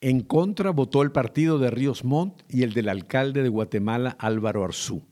En 0.01 0.21
contra 0.21 0.71
votó 0.71 1.01
el 1.01 1.11
partido 1.11 1.57
de 1.57 1.71
Ríos 1.71 2.03
Montt 2.03 2.43
y 2.49 2.63
el 2.63 2.73
del 2.73 2.89
alcalde 2.89 3.41
de 3.41 3.49
Guatemala, 3.49 4.15
Álvaro 4.19 4.63
Arzú. 4.63 5.07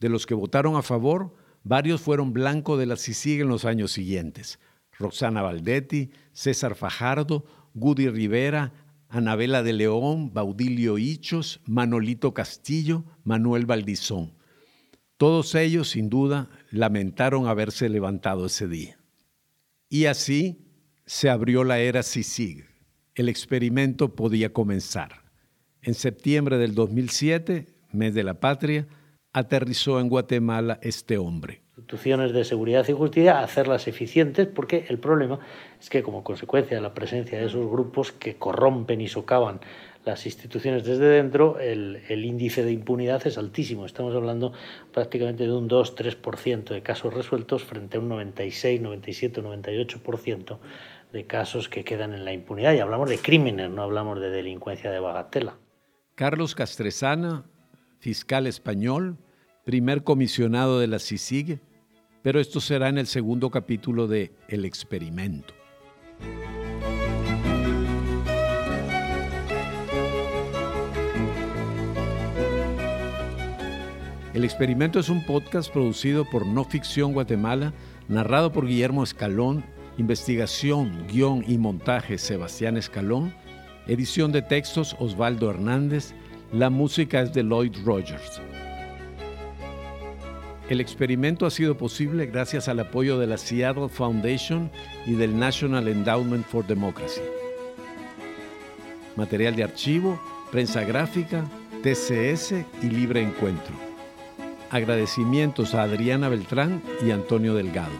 De 0.00 0.08
los 0.08 0.26
que 0.26 0.34
votaron 0.34 0.76
a 0.76 0.82
favor, 0.82 1.34
varios 1.62 2.00
fueron 2.00 2.32
blanco 2.32 2.76
de 2.76 2.86
la 2.86 2.96
CICIG 2.96 3.42
en 3.42 3.48
los 3.48 3.64
años 3.64 3.92
siguientes. 3.92 4.58
Roxana 4.98 5.42
Valdetti, 5.42 6.10
César 6.32 6.74
Fajardo, 6.74 7.46
Gudi 7.74 8.08
Rivera, 8.08 8.72
Anabela 9.08 9.62
de 9.62 9.72
León, 9.72 10.32
Baudilio 10.32 10.98
Hichos, 10.98 11.60
Manolito 11.66 12.34
Castillo, 12.34 13.04
Manuel 13.24 13.66
Valdizón. 13.66 14.34
Todos 15.16 15.54
ellos, 15.54 15.90
sin 15.90 16.08
duda, 16.08 16.48
lamentaron 16.70 17.46
haberse 17.46 17.88
levantado 17.88 18.46
ese 18.46 18.68
día. 18.68 18.99
Y 19.90 20.06
así 20.06 20.64
se 21.04 21.28
abrió 21.28 21.64
la 21.64 21.80
era 21.80 22.04
CICIG. 22.04 22.64
El 23.16 23.28
experimento 23.28 24.14
podía 24.14 24.52
comenzar. 24.52 25.24
En 25.82 25.94
septiembre 25.94 26.58
del 26.58 26.76
2007, 26.76 27.66
mes 27.90 28.14
de 28.14 28.22
la 28.22 28.34
patria, 28.34 28.86
aterrizó 29.32 29.98
en 29.98 30.08
Guatemala 30.08 30.78
este 30.82 31.18
hombre 31.18 31.62
instituciones 31.80 32.32
de 32.32 32.44
seguridad 32.44 32.86
y 32.88 32.92
justicia 32.92 33.40
hacerlas 33.40 33.88
eficientes 33.88 34.46
porque 34.46 34.84
el 34.88 34.98
problema 34.98 35.40
es 35.80 35.88
que 35.88 36.02
como 36.02 36.22
consecuencia 36.22 36.76
de 36.76 36.82
la 36.82 36.94
presencia 36.94 37.38
de 37.38 37.46
esos 37.46 37.68
grupos 37.68 38.12
que 38.12 38.36
corrompen 38.36 39.00
y 39.00 39.08
socavan 39.08 39.60
las 40.04 40.24
instituciones 40.24 40.84
desde 40.84 41.04
dentro, 41.04 41.58
el, 41.58 42.24
índice 42.24 42.64
de 42.64 42.72
impunidad 42.72 43.26
es 43.26 43.36
altísimo. 43.36 43.84
Estamos 43.84 44.14
hablando 44.14 44.52
prácticamente 44.92 45.44
de 45.44 45.52
un 45.52 45.68
2-3% 45.68 46.70
de 46.70 46.82
casos 46.82 47.12
resueltos 47.12 47.64
frente 47.64 47.98
a 47.98 48.00
un 48.00 48.08
96, 48.08 48.80
97, 48.80 49.42
98% 49.42 50.58
de 51.12 51.26
casos 51.26 51.68
que 51.68 51.84
quedan 51.84 52.14
en 52.14 52.24
la 52.24 52.32
impunidad. 52.32 52.72
Y 52.72 52.78
hablamos 52.78 53.10
de 53.10 53.18
crímenes, 53.18 53.70
no 53.70 53.82
hablamos 53.82 54.20
de 54.20 54.30
delincuencia 54.30 54.90
de 54.90 55.00
bagatela. 55.00 55.58
Carlos 56.14 56.54
Castresana, 56.54 57.44
fiscal 57.98 58.46
español, 58.46 59.18
primer 59.64 60.02
comisionado 60.02 60.80
de 60.80 60.86
la 60.86 60.98
CICIG, 60.98 61.60
pero 62.22 62.40
esto 62.40 62.60
será 62.60 62.88
en 62.88 62.98
el 62.98 63.06
segundo 63.06 63.50
capítulo 63.50 64.06
de 64.06 64.32
El 64.48 64.64
experimento. 64.64 65.54
El 74.32 74.44
experimento 74.44 75.00
es 75.00 75.08
un 75.08 75.24
podcast 75.26 75.72
producido 75.72 76.24
por 76.24 76.46
No 76.46 76.64
Ficción 76.64 77.12
Guatemala, 77.12 77.74
narrado 78.06 78.52
por 78.52 78.64
Guillermo 78.64 79.02
Escalón, 79.02 79.64
investigación, 79.98 81.04
guion 81.08 81.44
y 81.48 81.58
montaje 81.58 82.16
Sebastián 82.16 82.76
Escalón, 82.76 83.34
edición 83.88 84.30
de 84.30 84.42
textos 84.42 84.94
Osvaldo 85.00 85.50
Hernández, 85.50 86.14
la 86.52 86.70
música 86.70 87.22
es 87.22 87.32
de 87.32 87.42
Lloyd 87.42 87.74
Rogers. 87.84 88.40
El 90.68 90.80
experimento 90.80 91.44
ha 91.44 91.50
sido 91.50 91.76
posible 91.76 92.26
gracias 92.26 92.68
al 92.68 92.78
apoyo 92.78 93.18
de 93.18 93.26
la 93.26 93.36
Seattle 93.36 93.88
Foundation 93.88 94.70
y 95.06 95.14
del 95.14 95.36
National 95.36 95.88
Endowment 95.88 96.46
for 96.46 96.64
Democracy. 96.64 97.20
Material 99.16 99.56
de 99.56 99.64
archivo, 99.64 100.20
prensa 100.52 100.84
gráfica, 100.84 101.44
TCS 101.82 102.52
y 102.80 102.90
Libre 102.90 103.22
Encuentro. 103.22 103.89
Agradecimientos 104.70 105.74
a 105.74 105.82
Adriana 105.82 106.28
Beltrán 106.28 106.82
y 107.04 107.10
Antonio 107.10 107.54
Delgado. 107.54 107.92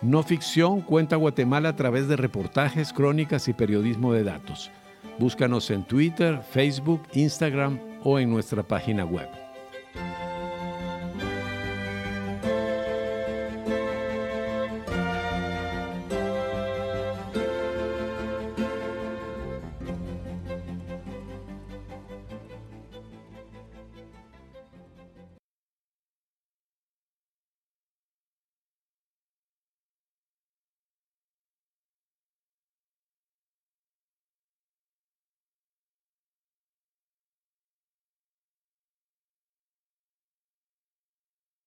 No 0.00 0.22
ficción 0.22 0.80
cuenta 0.80 1.16
Guatemala 1.16 1.68
a 1.68 1.76
través 1.76 2.08
de 2.08 2.16
reportajes, 2.16 2.92
crónicas 2.92 3.46
y 3.48 3.52
periodismo 3.52 4.12
de 4.12 4.24
datos. 4.24 4.70
Búscanos 5.18 5.70
en 5.70 5.84
Twitter, 5.84 6.40
Facebook, 6.50 7.02
Instagram 7.12 7.78
o 8.02 8.18
en 8.18 8.30
nuestra 8.30 8.62
página 8.62 9.04
web. 9.04 9.41